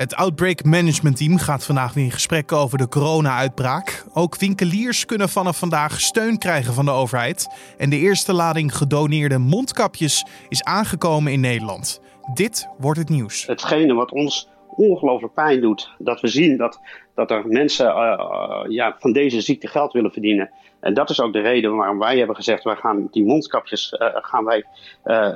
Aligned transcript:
Het 0.00 0.14
Outbreak 0.14 0.64
Management 0.64 1.16
Team 1.16 1.38
gaat 1.38 1.64
vandaag 1.64 1.94
weer 1.94 2.04
in 2.04 2.10
gesprek 2.10 2.52
over 2.52 2.78
de 2.78 2.88
corona-uitbraak. 2.88 4.04
Ook 4.14 4.36
winkeliers 4.36 5.04
kunnen 5.04 5.28
vanaf 5.28 5.58
vandaag 5.58 6.00
steun 6.00 6.38
krijgen 6.38 6.74
van 6.74 6.84
de 6.84 6.90
overheid. 6.90 7.48
En 7.78 7.90
de 7.90 7.96
eerste 7.96 8.32
lading 8.32 8.76
gedoneerde 8.76 9.38
mondkapjes 9.38 10.26
is 10.48 10.62
aangekomen 10.64 11.32
in 11.32 11.40
Nederland. 11.40 12.00
Dit 12.34 12.68
wordt 12.78 12.98
het 12.98 13.08
nieuws. 13.08 13.46
Hetgene 13.46 13.94
wat 13.94 14.12
ons 14.12 14.48
ongelooflijk 14.68 15.34
pijn 15.34 15.60
doet, 15.60 15.90
dat 15.98 16.20
we 16.20 16.28
zien 16.28 16.56
dat, 16.56 16.80
dat 17.14 17.30
er 17.30 17.46
mensen 17.46 17.86
uh, 17.86 18.60
ja, 18.68 18.96
van 18.98 19.12
deze 19.12 19.40
ziekte 19.40 19.66
geld 19.66 19.92
willen 19.92 20.12
verdienen. 20.12 20.50
En 20.80 20.94
dat 20.94 21.10
is 21.10 21.20
ook 21.20 21.32
de 21.32 21.40
reden 21.40 21.76
waarom 21.76 21.98
wij 21.98 22.18
hebben 22.18 22.36
gezegd, 22.36 22.64
wij 22.64 22.76
gaan 22.76 23.08
die 23.10 23.24
mondkapjes 23.24 23.92
uh, 23.92 24.08
gaan 24.12 24.44
wij, 24.44 24.64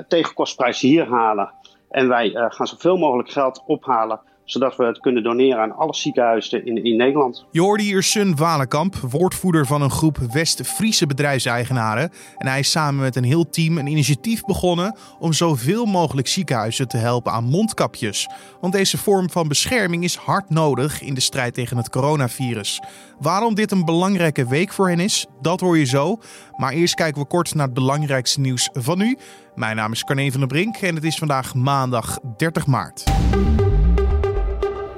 tegen 0.07 0.33
kostprijs 0.33 0.79
hier 0.79 1.09
halen. 1.09 1.51
En 1.89 2.07
wij 2.07 2.29
gaan 2.33 2.67
zoveel 2.67 2.97
mogelijk 2.97 3.29
geld 3.29 3.63
ophalen 3.65 4.19
zodat 4.45 4.75
we 4.75 4.85
het 4.85 4.99
kunnen 4.99 5.23
doneren 5.23 5.61
aan 5.61 5.75
alle 5.75 5.95
ziekenhuizen 5.95 6.65
in, 6.65 6.83
in 6.83 6.97
Nederland. 6.97 7.45
Je 7.51 7.61
hoorde 7.61 8.33
Walenkamp, 8.35 8.95
woordvoerder 8.95 9.65
van 9.65 9.81
een 9.81 9.91
groep 9.91 10.17
West-Friese 10.17 11.07
bedrijfseigenaren. 11.07 12.11
En 12.37 12.47
hij 12.47 12.59
is 12.59 12.71
samen 12.71 13.01
met 13.01 13.15
een 13.15 13.23
heel 13.23 13.49
team 13.49 13.77
een 13.77 13.87
initiatief 13.87 14.43
begonnen 14.43 14.95
om 15.19 15.33
zoveel 15.33 15.85
mogelijk 15.85 16.27
ziekenhuizen 16.27 16.87
te 16.87 16.97
helpen 16.97 17.31
aan 17.31 17.43
mondkapjes. 17.43 18.29
Want 18.61 18.73
deze 18.73 18.97
vorm 18.97 19.29
van 19.29 19.47
bescherming 19.47 20.03
is 20.03 20.15
hard 20.15 20.49
nodig 20.49 21.01
in 21.01 21.13
de 21.13 21.21
strijd 21.21 21.53
tegen 21.53 21.77
het 21.77 21.89
coronavirus. 21.89 22.81
Waarom 23.19 23.55
dit 23.55 23.71
een 23.71 23.85
belangrijke 23.85 24.47
week 24.47 24.73
voor 24.73 24.89
hen 24.89 24.99
is, 24.99 25.25
dat 25.41 25.59
hoor 25.59 25.77
je 25.77 25.85
zo. 25.85 26.19
Maar 26.55 26.73
eerst 26.73 26.95
kijken 26.95 27.21
we 27.21 27.27
kort 27.27 27.55
naar 27.55 27.65
het 27.65 27.73
belangrijkste 27.73 28.39
nieuws 28.39 28.69
van 28.73 28.97
nu. 28.97 29.17
Mijn 29.55 29.75
naam 29.75 29.91
is 29.91 30.03
Carne 30.03 30.31
van 30.31 30.39
der 30.39 30.49
Brink 30.49 30.75
en 30.75 30.95
het 30.95 31.03
is 31.03 31.17
vandaag 31.17 31.53
maandag 31.53 32.19
30 32.37 32.67
maart. 32.67 33.03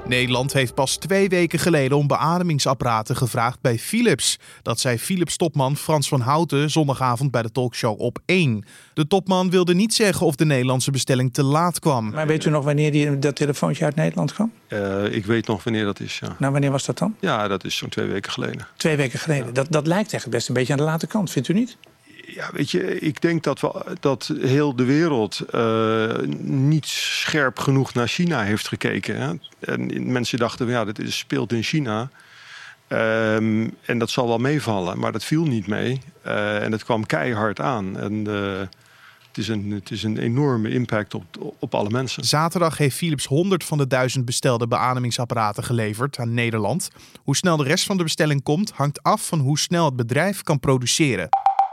Nederland 0.08 0.52
heeft 0.52 0.74
pas 0.74 0.96
twee 0.96 1.28
weken 1.28 1.58
geleden 1.58 1.96
om 1.96 2.06
beademingsapparaten 2.06 3.16
gevraagd 3.16 3.60
bij 3.60 3.78
Philips. 3.78 4.38
Dat 4.62 4.80
zei 4.80 4.98
Philips-topman 4.98 5.76
Frans 5.76 6.08
van 6.08 6.20
Houten 6.20 6.70
zondagavond 6.70 7.30
bij 7.30 7.42
de 7.42 7.52
talkshow 7.52 8.00
op 8.00 8.18
1. 8.24 8.64
De 8.94 9.06
topman 9.06 9.50
wilde 9.50 9.74
niet 9.74 9.94
zeggen 9.94 10.26
of 10.26 10.36
de 10.36 10.44
Nederlandse 10.44 10.90
bestelling 10.90 11.34
te 11.34 11.42
laat 11.42 11.78
kwam. 11.78 12.10
Maar 12.10 12.26
weet 12.26 12.44
u 12.44 12.50
nog 12.50 12.64
wanneer 12.64 12.92
die, 12.92 13.18
dat 13.18 13.36
telefoontje 13.36 13.84
uit 13.84 13.94
Nederland 13.94 14.32
kwam? 14.32 14.52
Uh, 14.68 15.04
ik 15.12 15.26
weet 15.26 15.46
nog 15.46 15.64
wanneer 15.64 15.84
dat 15.84 16.00
is, 16.00 16.18
ja. 16.18 16.36
Nou, 16.38 16.52
wanneer 16.52 16.70
was 16.70 16.84
dat 16.84 16.98
dan? 16.98 17.14
Ja, 17.20 17.48
dat 17.48 17.64
is 17.64 17.76
zo'n 17.76 17.88
twee 17.88 18.06
weken 18.06 18.32
geleden. 18.32 18.66
Twee 18.76 18.96
weken 18.96 19.18
geleden. 19.18 19.54
Dat, 19.54 19.66
dat 19.70 19.86
lijkt 19.86 20.12
eigenlijk 20.12 20.30
best 20.30 20.48
een 20.48 20.54
beetje 20.54 20.72
aan 20.72 20.78
de 20.78 20.84
late 20.84 21.06
kant, 21.06 21.30
vindt 21.30 21.48
u 21.48 21.52
niet? 21.52 21.76
Ja, 22.34 22.50
weet 22.52 22.70
je, 22.70 22.98
ik 22.98 23.20
denk 23.20 23.42
dat, 23.42 23.60
we, 23.60 23.96
dat 24.00 24.32
heel 24.40 24.76
de 24.76 24.84
wereld 24.84 25.40
uh, 25.54 26.16
niet 26.40 26.86
scherp 26.86 27.58
genoeg 27.58 27.94
naar 27.94 28.08
China 28.08 28.42
heeft 28.42 28.68
gekeken. 28.68 29.20
Hè? 29.20 29.32
En 29.60 30.12
mensen 30.12 30.38
dachten, 30.38 30.68
ja, 30.68 30.84
dit 30.84 30.98
is, 30.98 31.18
speelt 31.18 31.52
in 31.52 31.62
China. 31.62 32.10
Um, 32.88 33.76
en 33.84 33.98
dat 33.98 34.10
zal 34.10 34.28
wel 34.28 34.38
meevallen, 34.38 34.98
maar 34.98 35.12
dat 35.12 35.24
viel 35.24 35.44
niet 35.44 35.66
mee. 35.66 36.00
Uh, 36.26 36.62
en 36.62 36.72
het 36.72 36.84
kwam 36.84 37.06
keihard 37.06 37.60
aan. 37.60 37.98
En 37.98 38.12
uh, 38.12 38.58
het, 38.58 39.36
is 39.38 39.48
een, 39.48 39.70
het 39.70 39.90
is 39.90 40.02
een 40.02 40.18
enorme 40.18 40.70
impact 40.70 41.14
op, 41.14 41.54
op 41.58 41.74
alle 41.74 41.90
mensen. 41.90 42.24
Zaterdag 42.24 42.78
heeft 42.78 42.96
Philips 42.96 43.24
100 43.24 43.64
van 43.64 43.78
de 43.78 43.86
duizend 43.86 44.24
bestelde 44.24 44.68
beademingsapparaten 44.68 45.64
geleverd 45.64 46.18
aan 46.18 46.34
Nederland. 46.34 46.90
Hoe 47.22 47.36
snel 47.36 47.56
de 47.56 47.64
rest 47.64 47.86
van 47.86 47.96
de 47.96 48.02
bestelling 48.02 48.42
komt, 48.42 48.70
hangt 48.70 49.02
af 49.02 49.26
van 49.26 49.38
hoe 49.38 49.58
snel 49.58 49.84
het 49.84 49.96
bedrijf 49.96 50.42
kan 50.42 50.60
produceren. 50.60 51.28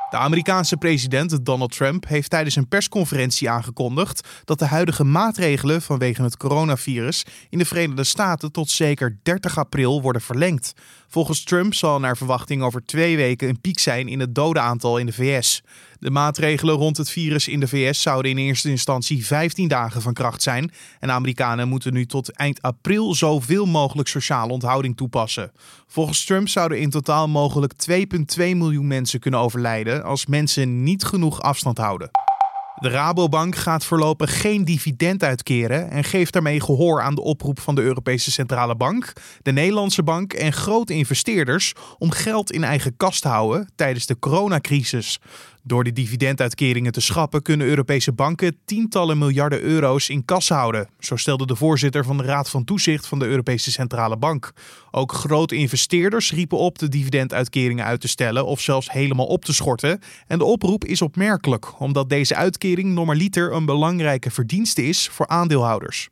De 0.09 0.17
Amerikaanse 0.17 0.77
president 0.77 1.45
Donald 1.45 1.71
Trump 1.71 2.07
heeft 2.07 2.29
tijdens 2.29 2.55
een 2.55 2.67
persconferentie 2.67 3.49
aangekondigd 3.49 4.27
dat 4.43 4.59
de 4.59 4.65
huidige 4.65 5.03
maatregelen 5.03 5.81
vanwege 5.81 6.23
het 6.23 6.37
coronavirus 6.37 7.25
in 7.49 7.57
de 7.57 7.65
Verenigde 7.65 8.03
Staten 8.03 8.51
tot 8.51 8.69
zeker 8.69 9.17
30 9.23 9.57
april 9.57 10.01
worden 10.01 10.21
verlengd. 10.21 10.73
Volgens 11.15 11.43
Trump 11.43 11.73
zal 11.73 11.99
naar 11.99 12.17
verwachting 12.17 12.61
over 12.63 12.85
twee 12.85 13.15
weken 13.17 13.49
een 13.49 13.61
piek 13.61 13.79
zijn 13.79 14.07
in 14.07 14.19
het 14.19 14.35
dodenaantal 14.35 14.97
in 14.97 15.05
de 15.05 15.13
VS. 15.13 15.63
De 15.99 16.09
maatregelen 16.09 16.75
rond 16.75 16.97
het 16.97 17.09
virus 17.09 17.47
in 17.47 17.59
de 17.59 17.67
VS 17.67 18.01
zouden 18.01 18.31
in 18.31 18.37
eerste 18.37 18.69
instantie 18.69 19.25
15 19.25 19.67
dagen 19.67 20.01
van 20.01 20.13
kracht 20.13 20.41
zijn. 20.41 20.71
En 20.99 21.11
Amerikanen 21.11 21.67
moeten 21.67 21.93
nu 21.93 22.05
tot 22.05 22.31
eind 22.31 22.61
april 22.61 23.13
zoveel 23.13 23.65
mogelijk 23.65 24.07
sociale 24.07 24.51
onthouding 24.51 24.97
toepassen. 24.97 25.51
Volgens 25.87 26.25
Trump 26.25 26.49
zouden 26.49 26.79
in 26.79 26.89
totaal 26.89 27.27
mogelijk 27.27 27.73
2,2 27.89 27.95
miljoen 28.37 28.87
mensen 28.87 29.19
kunnen 29.19 29.39
overlijden 29.39 30.03
als 30.03 30.25
mensen 30.25 30.83
niet 30.83 31.03
genoeg 31.03 31.41
afstand 31.41 31.77
houden. 31.77 32.09
De 32.75 32.89
Rabobank 32.89 33.55
gaat 33.55 33.85
voorlopig 33.85 34.41
geen 34.41 34.65
dividend 34.65 35.23
uitkeren 35.23 35.89
en 35.89 36.03
geeft 36.03 36.33
daarmee 36.33 36.61
gehoor 36.61 37.01
aan 37.01 37.15
de 37.15 37.21
oproep 37.21 37.59
van 37.59 37.75
de 37.75 37.81
Europese 37.81 38.31
Centrale 38.31 38.75
Bank, 38.75 39.13
de 39.41 39.51
Nederlandse 39.51 40.03
Bank 40.03 40.33
en 40.33 40.53
grote 40.53 40.93
investeerders 40.93 41.73
om 41.97 42.11
geld 42.11 42.51
in 42.51 42.63
eigen 42.63 42.97
kas 42.97 43.19
te 43.19 43.27
houden 43.27 43.69
tijdens 43.75 44.05
de 44.05 44.19
coronacrisis. 44.19 45.19
Door 45.67 45.83
de 45.83 45.93
dividenduitkeringen 45.93 46.91
te 46.91 47.01
schrappen 47.01 47.41
kunnen 47.41 47.67
Europese 47.67 48.11
banken 48.11 48.57
tientallen 48.65 49.17
miljarden 49.17 49.61
euro's 49.61 50.09
in 50.09 50.25
kas 50.25 50.49
houden. 50.49 50.89
Zo 50.99 51.15
stelde 51.15 51.45
de 51.45 51.55
voorzitter 51.55 52.03
van 52.03 52.17
de 52.17 52.23
Raad 52.23 52.49
van 52.49 52.63
Toezicht 52.63 53.07
van 53.07 53.19
de 53.19 53.25
Europese 53.25 53.71
Centrale 53.71 54.17
Bank. 54.17 54.51
Ook 54.91 55.11
grote 55.11 55.55
investeerders 55.55 56.31
riepen 56.31 56.57
op 56.57 56.79
de 56.79 56.89
dividenduitkeringen 56.89 57.85
uit 57.85 58.01
te 58.01 58.07
stellen 58.07 58.45
of 58.45 58.61
zelfs 58.61 58.91
helemaal 58.91 59.25
op 59.25 59.45
te 59.45 59.53
schorten. 59.53 59.99
En 60.27 60.37
de 60.37 60.45
oproep 60.45 60.85
is 60.85 61.01
opmerkelijk, 61.01 61.79
omdat 61.79 62.09
deze 62.09 62.35
uitkering 62.35 62.93
normaliter 62.93 63.53
een 63.53 63.65
belangrijke 63.65 64.31
verdienste 64.31 64.87
is 64.87 65.09
voor 65.11 65.27
aandeelhouders. 65.27 66.07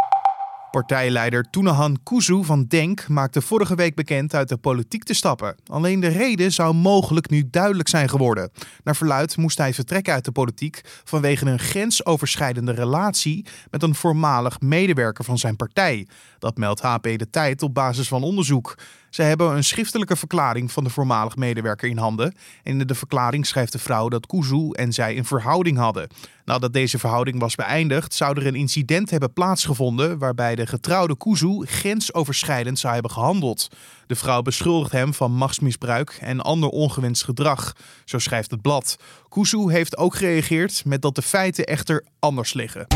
Partijleider 0.74 1.44
Toenahan 1.50 1.98
Kuzu 2.04 2.44
van 2.44 2.66
Denk 2.68 3.08
maakte 3.08 3.42
vorige 3.42 3.76
week 3.76 3.96
bekend 3.96 4.36
uit 4.36 4.50
de 4.50 4.58
politiek 4.58 5.04
te 5.04 5.14
stappen. 5.14 5.56
Alleen 5.66 6.00
de 6.00 6.08
reden 6.08 6.52
zou 6.52 6.74
mogelijk 6.74 7.30
nu 7.30 7.48
duidelijk 7.50 7.90
zijn 7.90 8.10
geworden. 8.10 8.52
Naar 8.84 8.96
verluid 8.96 9.38
moest 9.38 9.58
hij 9.58 9.74
vertrekken 9.74 10.14
uit 10.14 10.26
de 10.26 10.32
politiek 10.32 10.82
vanwege 11.04 11.46
een 11.46 11.60
grensoverschrijdende 11.60 12.72
relatie 12.72 13.46
met 13.70 13.84
een 13.84 13.96
voormalig 13.96 14.60
medewerker 14.62 15.24
van 15.24 15.38
zijn 15.38 15.56
partij. 15.56 16.08
Dat 16.40 16.58
meldt 16.58 16.82
HP 16.82 17.04
de 17.04 17.30
Tijd 17.30 17.62
op 17.62 17.74
basis 17.74 18.08
van 18.08 18.24
onderzoek. 18.24 18.76
Ze 19.14 19.22
hebben 19.22 19.56
een 19.56 19.64
schriftelijke 19.64 20.16
verklaring 20.16 20.72
van 20.72 20.84
de 20.84 20.90
voormalig 20.90 21.36
medewerker 21.36 21.90
in 21.90 21.98
handen. 21.98 22.36
En 22.64 22.80
in 22.80 22.88
de 22.88 22.96
verklaring 22.96 23.46
schrijft 23.46 23.72
de 23.72 23.80
vrouw 23.80 24.10
dat 24.10 24.26
Kuzu 24.26 24.70
en 24.72 24.94
zij 24.94 25.18
een 25.18 25.26
verhouding 25.26 25.78
hadden. 25.78 26.08
Nadat 26.46 26.74
deze 26.74 27.00
verhouding 27.00 27.40
was 27.40 27.56
beëindigd, 27.56 28.14
zou 28.14 28.40
er 28.40 28.48
een 28.48 28.56
incident 28.56 29.10
hebben 29.10 29.34
plaatsgevonden 29.34 30.18
waarbij 30.18 30.56
de 30.56 30.68
getrouwde 30.68 31.18
Kuzu 31.18 31.66
grensoverschrijdend 31.66 32.80
zou 32.80 32.94
hebben 32.94 33.12
gehandeld. 33.12 33.68
De 34.08 34.16
vrouw 34.16 34.42
beschuldigt 34.42 34.92
hem 34.92 35.14
van 35.14 35.32
machtsmisbruik 35.32 36.18
en 36.20 36.42
ander 36.42 36.70
ongewenst 36.70 37.24
gedrag, 37.24 37.74
zo 38.06 38.20
schrijft 38.20 38.52
het 38.52 38.62
blad. 38.62 38.96
Kuzu 39.30 39.72
heeft 39.72 39.98
ook 39.98 40.16
gereageerd 40.16 40.86
met 40.86 41.02
dat 41.02 41.16
de 41.16 41.22
feiten 41.22 41.66
echter 41.66 42.06
anders 42.20 42.54
liggen. 42.54 42.88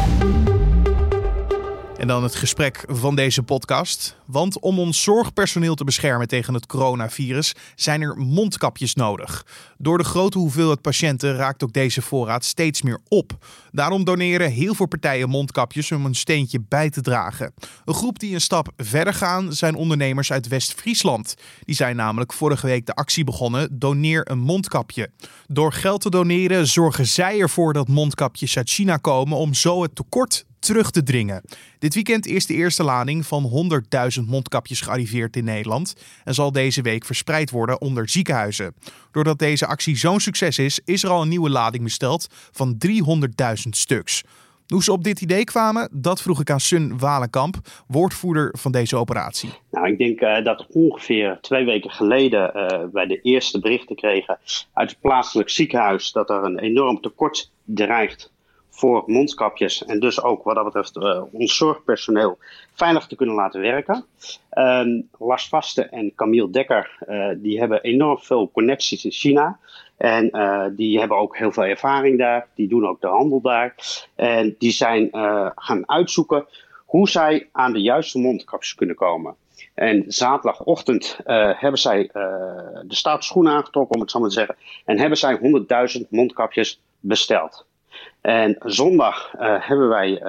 En 1.97 2.07
dan 2.07 2.23
het 2.23 2.35
gesprek 2.35 2.83
van 2.87 3.15
deze 3.15 3.43
podcast. 3.43 4.15
Want 4.25 4.59
om 4.59 4.79
ons 4.79 5.03
zorgpersoneel 5.03 5.75
te 5.75 5.83
beschermen 5.83 6.27
tegen 6.27 6.53
het 6.53 6.65
coronavirus 6.65 7.53
zijn 7.75 8.01
er 8.01 8.17
mondkapjes 8.17 8.93
nodig. 8.93 9.45
Door 9.77 9.97
de 9.97 10.03
grote 10.03 10.37
hoeveelheid 10.37 10.81
patiënten 10.81 11.35
raakt 11.35 11.63
ook 11.63 11.73
deze 11.73 12.01
voorraad 12.01 12.45
steeds 12.45 12.81
meer 12.81 12.99
op. 13.07 13.45
Daarom 13.71 14.03
doneren 14.03 14.51
heel 14.51 14.73
veel 14.73 14.85
partijen 14.85 15.29
mondkapjes 15.29 15.91
om 15.91 16.05
een 16.05 16.15
steentje 16.15 16.59
bij 16.67 16.89
te 16.89 17.01
dragen. 17.01 17.53
Een 17.85 17.93
groep 17.93 18.19
die 18.19 18.33
een 18.33 18.41
stap 18.41 18.69
verder 18.77 19.13
gaan 19.13 19.53
zijn 19.53 19.75
ondernemers 19.75 20.31
uit 20.31 20.47
West-Friesland. 20.47 21.35
Die 21.63 21.75
zijn 21.75 21.95
namelijk 21.95 22.33
vorige 22.33 22.67
week 22.67 22.85
de 22.85 22.95
actie 22.95 23.23
begonnen: 23.23 23.79
Doneer 23.79 24.31
een 24.31 24.39
mondkapje. 24.39 25.09
Door 25.47 25.73
geld 25.73 26.01
te 26.01 26.09
doneren 26.09 26.67
zorgen 26.67 27.07
zij 27.07 27.39
ervoor 27.39 27.73
dat 27.73 27.87
mondkapjes 27.87 28.57
uit 28.57 28.69
China 28.69 28.97
komen 28.97 29.37
om 29.37 29.53
zo 29.53 29.81
het 29.81 29.95
tekort 29.95 30.45
terug 30.67 30.91
te 30.91 31.03
dringen. 31.03 31.41
Dit 31.79 31.93
weekend 31.93 32.25
is 32.25 32.45
de 32.45 32.53
eerste 32.53 32.83
lading 32.83 33.25
van 33.25 33.69
100.000 34.19 34.25
mondkapjes 34.27 34.81
gearriveerd 34.81 35.35
in 35.35 35.43
Nederland 35.43 35.95
en 36.23 36.33
zal 36.33 36.51
deze 36.51 36.81
week 36.81 37.05
verspreid 37.05 37.49
worden 37.49 37.81
onder 37.81 38.09
ziekenhuizen. 38.09 38.75
Doordat 39.11 39.39
deze 39.39 39.67
actie 39.67 39.97
zo'n 39.97 40.19
succes 40.19 40.57
is, 40.57 40.79
is 40.85 41.03
er 41.03 41.09
al 41.09 41.21
een 41.21 41.29
nieuwe 41.29 41.49
lading 41.49 41.83
besteld 41.83 42.27
van 42.51 42.77
300.000 42.87 43.69
stuks. 43.69 44.23
Hoe 44.67 44.83
ze 44.83 44.91
op 44.91 45.03
dit 45.03 45.21
idee 45.21 45.43
kwamen, 45.43 45.89
dat 45.91 46.21
vroeg 46.21 46.41
ik 46.41 46.49
aan 46.49 46.59
Sun 46.59 46.97
Walenkamp, 46.97 47.55
woordvoerder 47.87 48.55
van 48.57 48.71
deze 48.71 48.95
operatie. 48.95 49.49
Nou, 49.71 49.87
ik 49.87 49.97
denk 49.97 50.21
uh, 50.21 50.43
dat 50.43 50.65
ongeveer 50.69 51.37
twee 51.41 51.65
weken 51.65 51.91
geleden 51.91 52.51
uh, 52.55 52.83
wij 52.91 53.05
de 53.05 53.21
eerste 53.21 53.59
berichten 53.59 53.95
kregen 53.95 54.37
uit 54.73 54.89
het 54.89 55.01
plaatselijk 55.01 55.49
ziekenhuis 55.49 56.11
dat 56.11 56.29
er 56.29 56.43
een 56.43 56.59
enorm 56.59 57.01
tekort 57.01 57.51
dreigt 57.63 58.31
voor 58.77 59.03
mondkapjes 59.05 59.85
en 59.85 59.99
dus 59.99 60.21
ook 60.23 60.43
wat 60.43 60.55
dat 60.55 60.63
betreft 60.63 60.95
uh, 60.95 61.21
ons 61.31 61.57
zorgpersoneel 61.57 62.37
veilig 62.73 63.07
te 63.07 63.15
kunnen 63.15 63.35
laten 63.35 63.61
werken. 63.61 64.05
Uh, 64.53 65.01
Lars 65.17 65.47
Vaste 65.47 65.83
en 65.83 66.15
Camille 66.15 66.49
Dekker 66.49 66.97
uh, 67.09 67.29
die 67.37 67.59
hebben 67.59 67.81
enorm 67.81 68.19
veel 68.19 68.51
connecties 68.51 69.05
in 69.05 69.11
China. 69.11 69.59
En 69.97 70.29
uh, 70.31 70.65
die 70.71 70.99
hebben 70.99 71.17
ook 71.17 71.37
heel 71.37 71.51
veel 71.51 71.63
ervaring 71.63 72.17
daar. 72.17 72.47
Die 72.55 72.67
doen 72.67 72.87
ook 72.87 73.01
de 73.01 73.07
handel 73.07 73.41
daar. 73.41 73.75
En 74.15 74.55
die 74.59 74.71
zijn 74.71 75.09
gaan 75.55 75.89
uitzoeken 75.89 76.45
hoe 76.85 77.09
zij 77.09 77.49
aan 77.51 77.73
de 77.73 77.81
juiste 77.81 78.19
mondkapjes 78.19 78.75
kunnen 78.75 78.95
komen. 78.95 79.35
En 79.73 80.03
zaterdagochtend 80.07 81.19
hebben 81.57 81.79
zij 81.79 82.01
uh, 82.01 82.11
de 82.83 82.95
stapelschoenen 82.95 83.53
aangetrokken, 83.53 83.95
om 83.95 84.01
het 84.01 84.11
zo 84.11 84.19
maar 84.19 84.29
te 84.29 84.35
zeggen. 84.35 84.55
En 84.85 84.99
hebben 84.99 85.17
zij 85.17 85.39
100.000 85.99 86.09
mondkapjes 86.09 86.81
besteld. 86.99 87.66
En 88.27 88.55
zondag 88.59 89.33
uh, 89.35 89.55
hebben 89.59 89.89
wij 89.89 90.21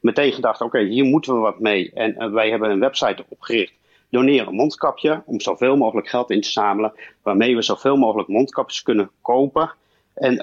meteen 0.00 0.32
gedacht: 0.32 0.60
oké, 0.60 0.76
okay, 0.76 0.88
hier 0.88 1.04
moeten 1.04 1.34
we 1.34 1.38
wat 1.38 1.60
mee. 1.60 1.90
En 1.92 2.32
wij 2.32 2.50
hebben 2.50 2.70
een 2.70 2.80
website 2.80 3.24
opgericht. 3.28 3.72
Doneer 4.10 4.48
een 4.48 4.54
mondkapje 4.54 5.22
om 5.26 5.40
zoveel 5.40 5.76
mogelijk 5.76 6.08
geld 6.08 6.30
in 6.30 6.40
te 6.40 6.48
zamelen. 6.48 6.92
Waarmee 7.22 7.54
we 7.54 7.62
zoveel 7.62 7.96
mogelijk 7.96 8.28
mondkapjes 8.28 8.82
kunnen 8.82 9.10
kopen. 9.22 9.72
En 10.14 10.36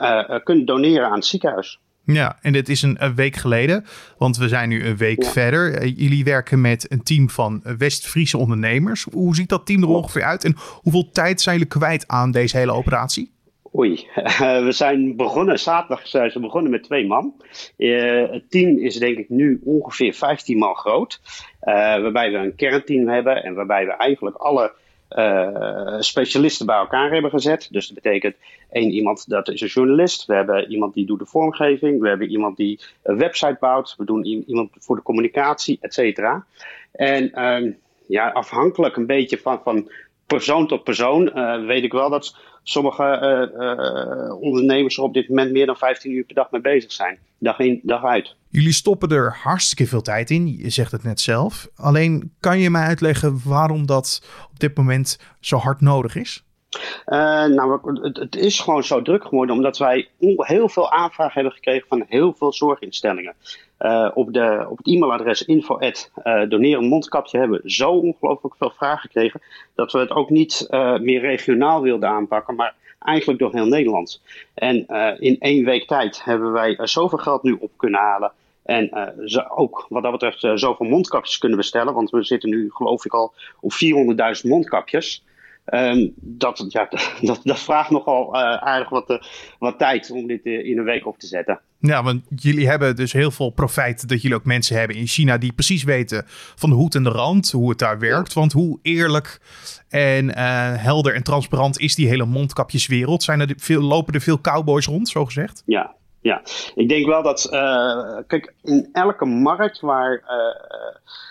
kunnen 0.43 0.65
doneren 0.65 1.05
aan 1.05 1.15
het 1.15 1.25
ziekenhuis. 1.25 1.79
Ja, 2.03 2.37
en 2.41 2.53
dit 2.53 2.69
is 2.69 2.81
een, 2.81 3.15
week 3.15 3.35
geleden, 3.35 3.85
want 4.17 4.37
we 4.37 4.47
zijn 4.47 4.69
nu 4.69 4.85
een 4.85 4.97
week 4.97 5.25
verder. 5.25 5.73
Eh, 5.73 5.97
jullie 5.97 6.23
werken 6.23 6.61
met 6.61 6.91
een 6.91 7.03
team 7.03 7.29
van 7.29 7.61
West-Friese 7.77 8.37
ondernemers. 8.37 9.07
Hoe 9.11 9.35
ziet 9.35 9.49
dat 9.49 9.65
team 9.65 9.81
er 9.81 9.89
ongeveer 9.89 10.23
uit 10.23 10.43
en 10.43 10.55
hoeveel 10.81 11.09
tijd 11.11 11.41
zijn 11.41 11.57
jullie 11.57 11.71
kwijt 11.71 12.07
aan 12.07 12.31
deze 12.31 12.57
hele 12.57 12.73
operatie? 12.73 13.30
Oei, 13.75 14.07
we 14.67 14.71
zijn 14.71 15.15
begonnen, 15.15 15.59
zaterdag 15.59 16.07
zijn 16.07 16.31
ze 16.31 16.39
begonnen 16.39 16.71
met 16.71 16.83
twee 16.83 17.07
man. 17.07 17.33
Uh, 17.77 18.31
het 18.31 18.49
team 18.49 18.77
is 18.77 18.97
denk 18.97 19.17
ik 19.17 19.29
nu 19.29 19.61
ongeveer 19.63 20.13
15 20.13 20.57
man 20.57 20.75
groot. 20.75 21.19
Uh, 21.63 21.73
waarbij 21.73 22.31
we 22.31 22.37
een 22.37 22.55
kernteam 22.55 23.07
hebben 23.07 23.43
en 23.43 23.53
waarbij 23.53 23.85
we 23.85 23.91
eigenlijk 23.91 24.35
alle 24.35 24.73
specialisten 25.99 26.65
bij 26.65 26.75
elkaar 26.75 27.11
hebben 27.11 27.31
gezet. 27.31 27.67
Dus 27.71 27.87
dat 27.87 28.03
betekent 28.03 28.35
één 28.69 28.91
iemand 28.91 29.29
dat 29.29 29.49
is 29.49 29.61
een 29.61 29.67
journalist. 29.67 30.25
We 30.25 30.33
hebben 30.33 30.71
iemand 30.71 30.93
die 30.93 31.05
doet 31.05 31.19
de 31.19 31.25
vormgeving. 31.25 32.01
We 32.01 32.07
hebben 32.07 32.29
iemand 32.29 32.57
die 32.57 32.79
een 33.03 33.17
website 33.17 33.57
bouwt. 33.59 33.95
We 33.97 34.05
doen 34.05 34.25
iemand 34.25 34.69
voor 34.79 34.95
de 34.95 35.01
communicatie, 35.01 35.77
et 35.81 35.93
cetera. 35.93 36.45
En 36.91 37.45
um, 37.45 37.77
ja, 38.05 38.29
afhankelijk 38.29 38.95
een 38.95 39.05
beetje 39.05 39.37
van, 39.37 39.59
van 39.63 39.91
persoon 40.33 40.67
tot 40.67 40.83
persoon 40.83 41.31
uh, 41.35 41.65
weet 41.65 41.83
ik 41.83 41.91
wel 41.91 42.09
dat 42.09 42.35
sommige 42.63 43.03
uh, 43.53 44.41
ondernemers 44.41 44.97
er 44.97 45.03
op 45.03 45.13
dit 45.13 45.29
moment 45.29 45.51
meer 45.51 45.65
dan 45.65 45.77
15 45.77 46.11
uur 46.11 46.23
per 46.23 46.35
dag 46.35 46.51
mee 46.51 46.61
bezig 46.61 46.91
zijn. 46.91 47.19
Dag 47.37 47.59
in, 47.59 47.79
dag 47.83 48.03
uit. 48.03 48.35
Jullie 48.49 48.73
stoppen 48.73 49.09
er 49.09 49.37
hartstikke 49.43 49.87
veel 49.87 50.01
tijd 50.01 50.29
in. 50.29 50.57
Je 50.57 50.69
zegt 50.69 50.91
het 50.91 51.03
net 51.03 51.19
zelf. 51.19 51.67
Alleen 51.75 52.33
kan 52.39 52.59
je 52.59 52.69
mij 52.69 52.85
uitleggen 52.85 53.41
waarom 53.45 53.85
dat 53.85 54.23
op 54.51 54.59
dit 54.59 54.77
moment 54.77 55.19
zo 55.39 55.57
hard 55.57 55.81
nodig 55.81 56.15
is? 56.15 56.43
Uh, 57.05 57.45
nou, 57.45 58.01
het, 58.03 58.17
het, 58.17 58.35
is 58.35 58.59
gewoon 58.59 58.83
zo 58.83 59.01
druk 59.01 59.23
geworden 59.23 59.55
omdat 59.55 59.77
wij 59.77 60.09
heel 60.37 60.69
veel 60.69 60.91
aanvragen 60.91 61.33
hebben 61.33 61.53
gekregen 61.53 61.87
van 61.87 62.05
heel 62.07 62.33
veel 62.33 62.53
zorginstellingen. 62.53 63.35
Uh, 63.81 64.09
op, 64.13 64.33
de, 64.33 64.65
op 64.69 64.77
het 64.77 64.87
e-mailadres 64.87 65.45
info 65.45 65.79
uh, 65.79 66.49
doneren 66.49 66.85
mondkapje 66.85 67.37
hebben 67.37 67.61
zo 67.65 67.91
ongelooflijk 67.91 68.55
veel 68.57 68.71
vragen 68.71 68.99
gekregen 68.99 69.41
dat 69.75 69.91
we 69.91 69.99
het 69.99 70.11
ook 70.11 70.29
niet 70.29 70.67
meer 71.01 71.21
regionaal 71.21 71.81
wilden 71.81 72.09
aanpakken, 72.09 72.55
maar 72.55 72.75
eigenlijk 72.99 73.39
door 73.39 73.53
heel 73.53 73.65
Nederland. 73.65 74.21
En 74.53 74.85
in 75.19 75.39
één 75.39 75.65
week 75.65 75.87
tijd 75.87 76.23
hebben 76.23 76.51
wij 76.51 76.77
zoveel 76.81 77.17
geld 77.17 77.43
nu 77.43 77.57
op 77.59 77.71
kunnen 77.77 77.99
halen. 77.99 78.31
En 78.63 79.13
ze 79.25 79.49
ook 79.49 79.85
wat 79.89 80.03
dat 80.03 80.11
betreft 80.11 80.59
zoveel 80.59 80.85
mondkapjes 80.85 81.37
kunnen 81.37 81.57
bestellen. 81.57 81.93
Want 81.93 82.09
we 82.09 82.23
zitten 82.23 82.49
nu 82.49 82.69
geloof 82.71 83.05
ik 83.05 83.13
al 83.13 83.33
op 83.59 83.71
400.000 84.43 84.49
mondkapjes. 84.49 85.23
Um, 85.65 86.13
dat, 86.15 86.65
ja, 86.67 86.87
dat, 87.21 87.39
dat, 87.43 87.59
vraagt 87.59 87.89
nogal 87.89 88.35
uh, 88.35 88.41
aardig 88.55 88.89
wat, 88.89 89.09
uh, 89.09 89.17
wat 89.59 89.77
tijd 89.77 90.11
om 90.11 90.27
dit 90.27 90.45
uh, 90.45 90.65
in 90.65 90.77
een 90.77 90.83
week 90.83 91.07
op 91.07 91.17
te 91.17 91.27
zetten. 91.27 91.59
Ja, 91.79 92.03
want 92.03 92.23
jullie 92.35 92.67
hebben 92.67 92.95
dus 92.95 93.13
heel 93.13 93.31
veel 93.31 93.49
profijt 93.49 94.09
dat 94.09 94.21
jullie 94.21 94.37
ook 94.37 94.45
mensen 94.45 94.77
hebben 94.77 94.97
in 94.97 95.07
China 95.07 95.37
die 95.37 95.53
precies 95.53 95.83
weten 95.83 96.23
van 96.55 96.69
de 96.69 96.75
hoed 96.75 96.95
en 96.95 97.03
de 97.03 97.09
rand, 97.09 97.51
hoe 97.51 97.69
het 97.69 97.79
daar 97.79 97.99
werkt. 97.99 98.33
Want 98.33 98.51
hoe 98.51 98.79
eerlijk 98.81 99.41
en 99.89 100.37
helder 100.79 101.15
en 101.15 101.23
transparant 101.23 101.79
is 101.79 101.95
die 101.95 102.07
hele 102.07 102.25
mondkapjeswereld? 102.25 103.23
Zijn 103.23 103.39
er 103.39 103.53
veel, 103.57 103.81
lopen 103.81 104.13
er 104.13 104.21
veel 104.21 104.41
cowboys 104.41 104.85
rond, 104.85 105.09
zo 105.09 105.25
gezegd? 105.25 105.63
Ja, 105.65 105.95
ja, 106.21 106.41
ik 106.75 106.89
denk 106.89 107.05
wel 107.05 107.23
dat, 107.23 107.47
kijk, 108.27 108.53
in 108.63 108.89
elke 108.91 109.25
markt 109.25 109.79
waar 109.79 110.23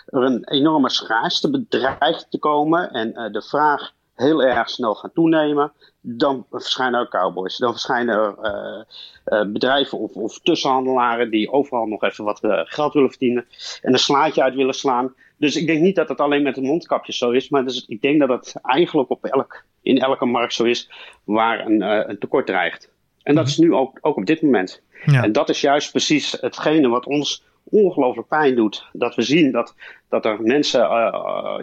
er 0.05 0.23
een 0.23 0.49
enorme 0.49 0.89
schaarste 0.89 1.49
bedreigt 1.49 2.27
te 2.29 2.39
komen 2.39 2.91
en 2.91 3.31
de 3.31 3.41
vraag 3.41 3.91
heel 4.21 4.43
erg 4.43 4.69
snel 4.69 4.95
gaan 4.95 5.11
toenemen, 5.13 5.71
dan 6.01 6.45
verschijnen 6.51 6.99
er 6.99 7.09
cowboys. 7.09 7.57
Dan 7.57 7.71
verschijnen 7.71 8.15
er 8.15 8.35
uh, 8.43 8.81
uh, 9.25 9.51
bedrijven 9.51 9.97
of, 9.97 10.13
of, 10.13 10.39
tussenhandelaren 10.39 11.31
die 11.31 11.51
overal 11.51 11.85
nog 11.85 12.03
even 12.03 12.23
wat 12.23 12.43
uh, 12.43 12.61
geld 12.63 12.93
willen 12.93 13.09
verdienen 13.09 13.45
en 13.81 13.93
een 13.93 13.99
slaatje 13.99 14.43
uit 14.43 14.55
willen 14.55 14.73
slaan. 14.73 15.13
Dus 15.37 15.55
ik 15.55 15.67
denk 15.67 15.81
niet 15.81 15.95
dat 15.95 16.09
het 16.09 16.19
alleen 16.19 16.43
met 16.43 16.55
de 16.55 16.61
mondkapjes 16.61 17.17
zo 17.17 17.31
is, 17.31 17.49
maar 17.49 17.63
dus 17.63 17.85
ik 17.87 18.01
denk 18.01 18.19
dat 18.19 18.29
het 18.29 18.55
eigenlijk 18.61 19.09
op 19.09 19.25
elk, 19.25 19.63
in 19.81 19.99
elke 19.99 20.25
markt 20.25 20.53
zo 20.53 20.63
is 20.63 20.91
waar 21.23 21.65
een, 21.65 21.81
een 21.81 22.19
tekort 22.19 22.45
dreigt. 22.45 22.89
En 23.23 23.35
dat 23.35 23.47
is 23.47 23.57
nu 23.57 23.73
ook, 23.73 23.97
ook 24.01 24.17
op 24.17 24.25
dit 24.25 24.41
moment. 24.41 24.81
Ja. 25.05 25.23
En 25.23 25.31
dat 25.31 25.49
is 25.49 25.61
juist 25.61 25.91
precies 25.91 26.37
hetgene 26.41 26.87
wat 26.87 27.05
ons 27.05 27.43
ongelooflijk 27.71 28.27
pijn 28.27 28.55
doet. 28.55 28.89
Dat 28.93 29.15
we 29.15 29.21
zien 29.21 29.51
dat, 29.51 29.75
dat 30.09 30.25
er 30.25 30.41
mensen 30.41 30.79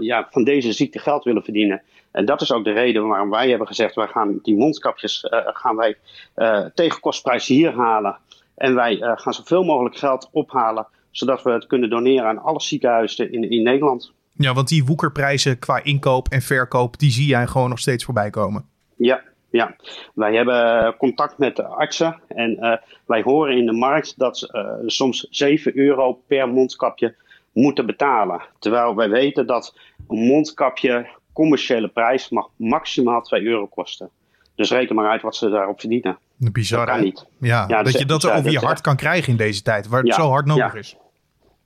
ja, 0.01 0.29
van 0.31 0.45
deze 0.45 0.73
ziekte 0.73 0.99
geld 0.99 1.25
willen 1.25 1.43
verdienen. 1.43 1.83
En 2.11 2.25
dat 2.25 2.41
is 2.41 2.53
ook 2.53 2.65
de 2.65 2.73
reden 2.73 3.09
waarom 3.09 3.31
wij 3.31 3.49
hebben 3.49 3.67
gezegd: 3.67 3.95
wij 3.95 4.07
gaan 4.07 4.39
die 4.43 4.57
mondkapjes 4.57 5.25
uh, 5.31 5.39
gaan 5.45 5.77
wij, 5.77 5.97
uh, 6.37 6.65
tegen 6.75 7.01
kostprijs 7.01 7.47
hier 7.47 7.75
halen. 7.75 8.17
En 8.55 8.75
wij 8.75 8.97
gaan 9.01 9.35
zoveel 9.35 9.65
mogelijk 9.65 9.97
geld 9.97 10.29
ophalen, 10.33 10.87
zodat 11.11 11.43
we 11.43 11.51
het 11.51 11.67
kunnen 11.67 11.91
doneren 11.91 12.29
aan 12.29 12.43
alle 12.43 12.61
ziekenhuizen 12.61 13.33
in, 13.33 13.51
in 13.51 13.63
Nederland. 13.63 14.13
Ja, 14.33 14.55
want 14.55 14.69
die 14.69 14.85
woekerprijzen 14.85 15.59
qua 15.59 15.85
inkoop 15.85 16.29
en 16.29 16.43
verkoop, 16.43 16.99
die 16.99 17.11
zie 17.11 17.27
jij 17.27 17.47
gewoon 17.47 17.69
nog 17.69 17.79
steeds 17.79 18.05
voorbij 18.05 18.31
komen. 18.31 18.65
Ja, 18.97 19.23
ja, 19.51 19.77
wij 20.15 20.35
hebben 20.35 20.97
contact 20.97 21.39
met 21.39 21.57
de 21.57 21.65
artsen 21.65 22.21
en 22.29 22.81
wij 23.07 23.23
horen 23.23 23.57
in 23.57 23.67
de 23.67 23.73
markt 23.73 24.19
dat 24.19 24.39
ze 24.39 24.83
soms 24.87 25.27
7 25.31 25.79
euro 25.79 26.13
per 26.27 26.49
mondkapje 26.49 27.15
moeten 27.53 27.87
betalen. 27.87 28.41
Terwijl 28.59 28.95
wij 28.95 29.09
weten 29.09 29.47
dat 29.47 29.77
een 30.09 30.27
mondkapje 30.27 31.07
commerciële 31.33 31.89
prijs 31.89 32.29
mag 32.29 32.49
maximaal 32.57 33.23
2 33.23 33.43
euro 33.43 33.67
kosten. 33.67 34.11
Dus 34.55 34.71
reken 34.71 34.95
maar 34.95 35.11
uit 35.11 35.23
wat 35.23 35.37
ze 35.37 35.49
daarop 35.49 35.81
verdienen. 35.81 36.19
Bizar, 36.37 36.87
dat 36.87 36.95
kan 36.95 37.05
niet. 37.05 37.27
Ja, 37.41 37.65
ja 37.69 37.83
dat, 37.83 37.99
je 37.99 38.07
dat 38.07 38.23
er 38.23 38.33
over 38.33 38.51
je 38.51 38.59
hart 38.59 38.81
kan 38.81 38.97
krijgen 38.97 39.31
in 39.31 39.37
deze 39.37 39.63
tijd, 39.63 39.89
waar 39.89 40.03
het 40.03 40.15
zo 40.15 40.29
hard 40.29 40.47
nodig 40.47 40.75
is. 40.75 40.97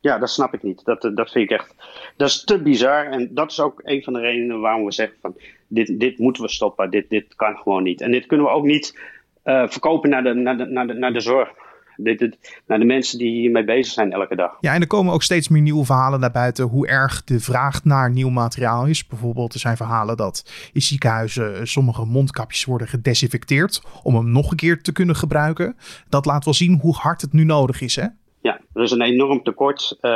Ja, 0.00 0.18
dat 0.18 0.30
snap 0.30 0.54
ik 0.54 0.62
niet. 0.62 0.84
Dat, 0.84 1.00
dat 1.14 1.30
vind 1.30 1.50
ik 1.50 1.58
echt. 1.58 1.74
Dat 2.16 2.28
is 2.28 2.44
te 2.44 2.62
bizar. 2.62 3.06
En 3.06 3.34
dat 3.34 3.50
is 3.50 3.60
ook 3.60 3.80
een 3.84 4.02
van 4.02 4.12
de 4.12 4.20
redenen 4.20 4.60
waarom 4.60 4.84
we 4.84 4.92
zeggen: 4.92 5.16
van 5.20 5.36
dit, 5.74 6.00
dit 6.00 6.18
moeten 6.18 6.42
we 6.42 6.48
stoppen. 6.48 6.90
Dit, 6.90 7.10
dit 7.10 7.34
kan 7.34 7.56
gewoon 7.56 7.82
niet. 7.82 8.00
En 8.00 8.10
dit 8.10 8.26
kunnen 8.26 8.46
we 8.46 8.52
ook 8.52 8.64
niet 8.64 8.98
uh, 9.44 9.68
verkopen 9.68 10.10
naar 10.10 10.22
de, 10.22 10.34
naar, 10.34 10.56
de, 10.56 10.64
naar, 10.64 10.86
de, 10.86 10.94
naar 10.94 11.12
de 11.12 11.20
zorg 11.20 11.52
naar 12.66 12.78
de 12.78 12.84
mensen 12.84 13.18
die 13.18 13.30
hiermee 13.30 13.64
bezig 13.64 13.92
zijn 13.92 14.12
elke 14.12 14.36
dag. 14.36 14.56
Ja, 14.60 14.74
en 14.74 14.80
er 14.80 14.86
komen 14.86 15.12
ook 15.12 15.22
steeds 15.22 15.48
meer 15.48 15.62
nieuwe 15.62 15.84
verhalen 15.84 16.20
naar 16.20 16.30
buiten 16.30 16.64
hoe 16.64 16.86
erg 16.86 17.24
de 17.24 17.40
vraag 17.40 17.84
naar 17.84 18.10
nieuw 18.10 18.28
materiaal 18.28 18.86
is. 18.86 19.06
Bijvoorbeeld, 19.06 19.54
er 19.54 19.60
zijn 19.60 19.76
verhalen 19.76 20.16
dat 20.16 20.70
in 20.72 20.82
ziekenhuizen 20.82 21.68
sommige 21.68 22.04
mondkapjes 22.04 22.64
worden 22.64 22.88
gedesinfecteerd 22.88 23.82
om 24.02 24.14
hem 24.14 24.30
nog 24.30 24.50
een 24.50 24.56
keer 24.56 24.82
te 24.82 24.92
kunnen 24.92 25.16
gebruiken. 25.16 25.76
Dat 26.08 26.26
laat 26.26 26.44
wel 26.44 26.54
zien 26.54 26.78
hoe 26.80 26.94
hard 26.94 27.20
het 27.20 27.32
nu 27.32 27.44
nodig 27.44 27.80
is, 27.80 27.96
hè? 27.96 28.06
Ja, 28.40 28.60
er 28.74 28.82
is 28.82 28.90
een 28.90 29.02
enorm 29.02 29.42
tekort. 29.42 29.98
Uh, 30.00 30.10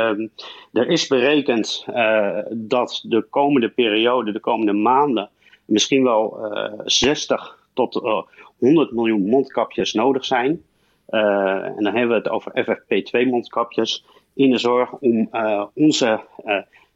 er 0.73 0.87
is 0.87 1.07
berekend 1.07 1.85
uh, 1.89 2.37
dat 2.53 3.03
de 3.07 3.25
komende 3.29 3.69
periode, 3.69 4.31
de 4.31 4.39
komende 4.39 4.73
maanden, 4.73 5.29
misschien 5.67 6.03
wel 6.03 6.51
uh, 6.51 6.65
eh, 6.65 6.79
60 6.83 7.57
tot 7.73 8.25
100 8.57 8.91
miljoen 8.91 9.29
mondkapjes 9.29 9.93
nodig 9.93 10.25
zijn. 10.25 10.63
Uh, 11.09 11.65
en 11.65 11.83
dan 11.83 11.95
hebben 11.95 12.07
we 12.07 12.13
het 12.13 12.29
over 12.29 12.51
FFP2-mondkapjes 12.51 14.05
in 14.33 14.51
de 14.51 14.57
zorg 14.57 14.93
om 14.93 15.29
onze, 15.73 16.21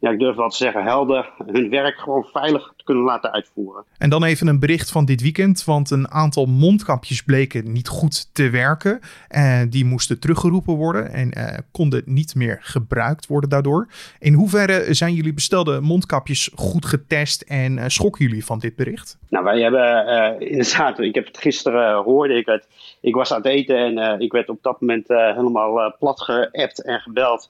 ja, 0.01 0.10
ik 0.10 0.20
durf 0.20 0.36
wel 0.36 0.50
te 0.50 0.55
zeggen, 0.55 0.84
helden 0.84 1.25
hun 1.46 1.70
werk 1.70 2.00
gewoon 2.00 2.24
veilig 2.24 2.74
te 2.77 2.84
kunnen 2.84 3.03
laten 3.03 3.31
uitvoeren. 3.31 3.84
En 3.98 4.10
dan 4.10 4.24
even 4.24 4.48
een 4.48 4.60
bericht 4.60 4.91
van 4.91 5.05
dit 5.05 5.22
weekend, 5.22 5.63
want 5.63 5.91
een 5.91 6.12
aantal 6.12 6.46
mondkapjes 6.46 7.24
bleken 7.24 7.72
niet 7.72 7.88
goed 7.88 8.34
te 8.34 8.50
werken. 8.50 9.00
En 9.27 9.70
die 9.70 9.86
moesten 9.86 10.20
teruggeroepen 10.20 10.74
worden 10.74 11.12
en 11.12 11.34
konden 11.72 12.01
niet 12.05 12.36
meer 12.36 12.58
gebruikt 12.62 13.27
worden 13.27 13.50
daardoor. 13.50 13.88
In 14.20 14.34
hoeverre 14.34 14.93
zijn 14.93 15.13
jullie 15.13 15.34
bestelde 15.34 15.81
mondkapjes 15.81 16.51
goed 16.55 16.86
getest 16.86 17.41
en 17.41 17.91
schokken 17.91 18.25
jullie 18.25 18.46
van 18.46 18.60
dit 18.60 18.75
bericht? 18.75 19.17
Nou, 19.29 19.43
wij 19.43 19.62
hebben 19.62 20.39
inderdaad, 20.39 21.00
ik 21.00 21.15
heb 21.15 21.25
het 21.25 21.38
gisteren 21.38 22.03
hoorde 22.03 22.34
ik 22.34 22.46
het 22.46 22.67
ik 23.01 23.15
was 23.15 23.31
aan 23.31 23.41
het 23.41 23.51
eten 23.51 23.77
en 23.77 23.98
uh, 23.98 24.20
ik 24.20 24.31
werd 24.31 24.50
op 24.50 24.63
dat 24.63 24.81
moment 24.81 25.10
uh, 25.10 25.36
helemaal 25.36 25.79
uh, 25.79 25.91
plat 26.00 26.22
geappt 26.22 26.84
en 26.84 27.00
gebeld 27.00 27.50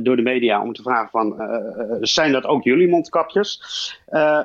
door 0.00 0.16
de 0.16 0.22
media 0.22 0.62
om 0.62 0.72
te 0.72 0.82
vragen 0.82 1.10
van, 1.10 1.36
zijn 2.00 2.32
dat 2.32 2.46
ook 2.46 2.64
jullie 2.64 2.88
mondkapjes? 2.88 3.60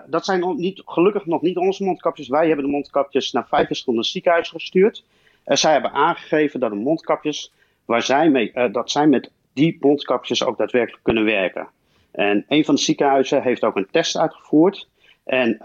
dat 0.05 0.25
zijn 0.25 0.55
niet, 0.58 0.81
gelukkig 0.86 1.25
nog 1.25 1.41
niet 1.41 1.58
onze 1.58 1.84
mondkapjes. 1.84 2.27
Wij 2.27 2.48
hebben 2.48 2.65
de 2.65 2.72
mondkapjes 2.72 3.31
naar 3.31 3.48
vijf 3.48 3.67
verschillende 3.67 4.05
ziekenhuizen 4.05 4.60
gestuurd. 4.60 5.03
zij 5.46 5.72
hebben 5.72 5.91
aangegeven 5.91 6.60
dat 6.60 6.69
de 6.69 6.75
mondkapjes 6.75 7.53
waar 7.86 8.01
zij 8.01 8.29
mee, 8.29 8.51
dat 8.72 8.91
zij 8.91 9.08
met 9.08 9.31
die 9.53 9.77
mondkapjes 9.79 10.43
ook 10.43 10.58
daadwerkelijk 10.58 11.03
kunnen 11.03 11.25
werken. 11.25 11.67
En 12.12 12.46
een 12.48 12.65
van 12.65 12.75
de 12.75 12.81
ziekenhuizen 12.81 13.41
heeft 13.41 13.63
ook 13.63 13.75
een 13.75 13.88
test 13.91 14.17
uitgevoerd. 14.17 14.88
En 15.24 15.58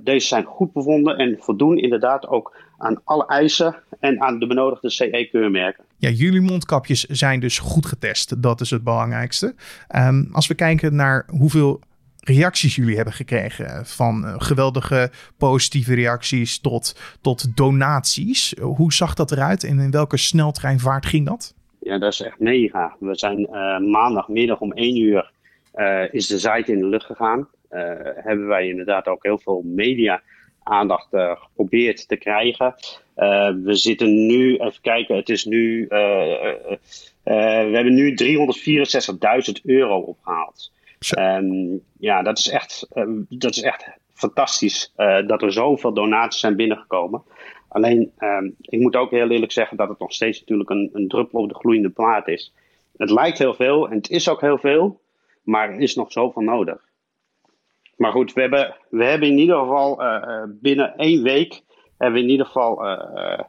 deze 0.00 0.26
zijn 0.26 0.44
goed 0.44 0.72
bevonden 0.72 1.16
en 1.16 1.36
voldoen 1.40 1.78
inderdaad 1.78 2.26
ook 2.26 2.56
aan 2.78 3.00
alle 3.04 3.26
eisen 3.26 3.74
en 4.00 4.20
aan 4.20 4.38
de 4.38 4.46
benodigde 4.46 4.90
CE-keurmerken. 4.90 5.84
Ja, 6.04 6.10
jullie 6.10 6.40
mondkapjes 6.40 7.04
zijn 7.04 7.40
dus 7.40 7.58
goed 7.58 7.86
getest. 7.86 8.42
Dat 8.42 8.60
is 8.60 8.70
het 8.70 8.84
belangrijkste. 8.84 9.54
Um, 9.96 10.28
als 10.32 10.46
we 10.46 10.54
kijken 10.54 10.94
naar 10.94 11.26
hoeveel 11.26 11.80
reacties 12.20 12.76
jullie 12.76 12.96
hebben 12.96 13.14
gekregen. 13.14 13.86
Van 13.86 14.24
uh, 14.24 14.34
geweldige 14.38 15.10
positieve 15.38 15.94
reacties 15.94 16.60
tot, 16.60 17.16
tot 17.20 17.56
donaties. 17.56 18.54
Hoe 18.60 18.92
zag 18.92 19.14
dat 19.14 19.32
eruit 19.32 19.64
en 19.64 19.78
in 19.78 19.90
welke 19.90 20.16
sneltreinvaart 20.16 21.06
ging 21.06 21.26
dat? 21.26 21.54
Ja, 21.80 21.98
dat 21.98 22.12
is 22.12 22.20
echt 22.20 22.38
mega. 22.38 22.96
We 23.00 23.14
zijn 23.14 23.40
uh, 23.40 23.78
maandagmiddag 23.78 24.60
om 24.60 24.72
1 24.72 25.00
uur 25.00 25.32
is 26.10 26.26
de 26.26 26.38
site 26.38 26.72
in 26.72 26.78
de 26.78 26.86
lucht 26.86 27.06
gegaan. 27.06 27.48
hebben 28.14 28.46
wij 28.46 28.68
inderdaad 28.68 29.06
ook 29.06 29.22
heel 29.22 29.38
veel 29.38 29.62
media 29.64 30.22
aandacht 30.64 31.12
uh, 31.12 31.36
geprobeerd 31.36 32.08
te 32.08 32.16
krijgen. 32.16 32.74
Uh, 33.16 33.50
we 33.62 33.74
zitten 33.74 34.26
nu, 34.26 34.56
even 34.56 34.80
kijken, 34.80 35.16
het 35.16 35.28
is 35.28 35.44
nu, 35.44 35.82
uh, 35.82 35.88
we 37.24 37.70
hebben 37.72 37.94
nu 37.94 38.14
364.000 38.14 39.62
euro 39.64 39.98
opgehaald. 39.98 40.72
Um, 41.18 41.80
ja, 41.98 42.22
dat 42.22 42.38
is 42.38 42.48
echt, 42.48 42.88
dat 43.28 43.50
is 43.50 43.62
echt 43.62 43.86
fantastisch 44.14 44.92
dat 45.26 45.42
er 45.42 45.52
zoveel 45.52 45.94
donaties 45.94 46.40
zijn 46.40 46.56
binnengekomen. 46.56 47.22
Alleen, 47.68 48.12
um, 48.18 48.54
ik 48.60 48.80
moet 48.80 48.96
ook 48.96 49.10
heel 49.10 49.30
eerlijk 49.30 49.52
zeggen 49.52 49.76
dat 49.76 49.88
het 49.88 49.98
nog 49.98 50.12
steeds 50.12 50.40
natuurlijk 50.40 50.70
een, 50.70 50.90
een 50.92 51.08
druppel 51.08 51.40
op 51.40 51.48
de 51.48 51.54
gloeiende 51.54 51.90
plaat 51.90 52.28
is. 52.28 52.52
Het 52.96 53.10
lijkt 53.10 53.38
heel 53.38 53.54
veel 53.54 53.88
en 53.88 53.96
het 53.96 54.10
is 54.10 54.28
ook 54.28 54.40
heel 54.40 54.58
veel, 54.58 55.00
maar 55.42 55.68
er 55.70 55.80
is 55.80 55.94
nog 55.94 56.12
zoveel 56.12 56.42
nodig. 56.42 56.93
Maar 57.96 58.12
goed, 58.12 58.32
we 58.32 58.40
hebben, 58.40 58.74
we 58.90 59.04
hebben 59.04 59.28
in 59.28 59.38
ieder 59.38 59.58
geval 59.58 60.02
uh, 60.02 60.42
binnen 60.48 60.96
één 60.96 61.22
week 61.22 61.62
hebben 61.98 62.18
we 62.18 62.24
in 62.24 62.30
ieder 62.30 62.46
geval 62.46 62.86
uh, 62.86 63.40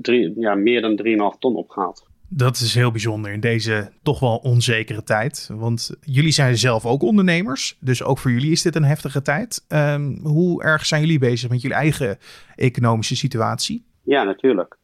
drie, 0.00 0.40
ja, 0.40 0.54
meer 0.54 0.80
dan 0.80 1.32
3,5 1.34 1.38
ton 1.38 1.56
opgehaald. 1.56 2.06
Dat 2.28 2.56
is 2.56 2.74
heel 2.74 2.90
bijzonder 2.90 3.32
in 3.32 3.40
deze 3.40 3.90
toch 4.02 4.20
wel 4.20 4.36
onzekere 4.36 5.02
tijd. 5.02 5.50
Want 5.52 5.96
jullie 6.00 6.32
zijn 6.32 6.56
zelf 6.56 6.86
ook 6.86 7.02
ondernemers. 7.02 7.76
Dus 7.80 8.02
ook 8.02 8.18
voor 8.18 8.30
jullie 8.30 8.50
is 8.50 8.62
dit 8.62 8.76
een 8.76 8.84
heftige 8.84 9.22
tijd. 9.22 9.64
Um, 9.68 10.18
hoe 10.22 10.62
erg 10.62 10.86
zijn 10.86 11.00
jullie 11.00 11.18
bezig 11.18 11.50
met 11.50 11.62
jullie 11.62 11.76
eigen 11.76 12.18
economische 12.56 13.16
situatie? 13.16 13.84
Ja, 14.02 14.22
natuurlijk. 14.22 14.76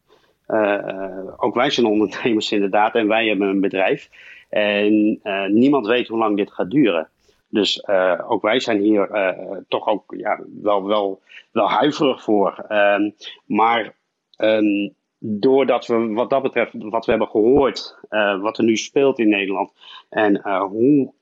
ook 1.36 1.54
wij 1.54 1.70
zijn 1.70 1.86
ondernemers 1.86 2.52
inderdaad. 2.52 2.94
En 2.94 3.08
wij 3.08 3.26
hebben 3.26 3.48
een 3.48 3.60
bedrijf. 3.60 4.08
En 4.48 5.20
niemand 5.48 5.86
weet 5.86 6.08
hoe 6.08 6.18
lang 6.18 6.36
dit 6.36 6.52
gaat 6.52 6.70
duren. 6.70 7.08
Dus 7.50 7.84
uh, 7.88 8.20
ook 8.26 8.42
wij 8.42 8.60
zijn 8.60 8.80
hier 8.80 9.10
uh, 9.10 9.56
toch 9.68 9.86
ook 9.86 10.14
ja, 10.16 10.40
wel, 10.62 10.86
wel, 10.86 11.22
wel 11.52 11.70
huiverig 11.70 12.22
voor. 12.22 12.64
Um, 12.68 13.14
maar 13.46 13.94
um, 14.36 14.94
doordat 15.18 15.86
we 15.86 16.12
wat 16.12 16.30
dat 16.30 16.42
betreft, 16.42 16.72
wat 16.78 17.04
we 17.04 17.10
hebben 17.10 17.28
gehoord, 17.28 17.98
uh, 18.10 18.40
wat 18.40 18.58
er 18.58 18.64
nu 18.64 18.76
speelt 18.76 19.18
in 19.18 19.28
Nederland 19.28 19.72
en 20.08 20.40
hoe 20.70 21.12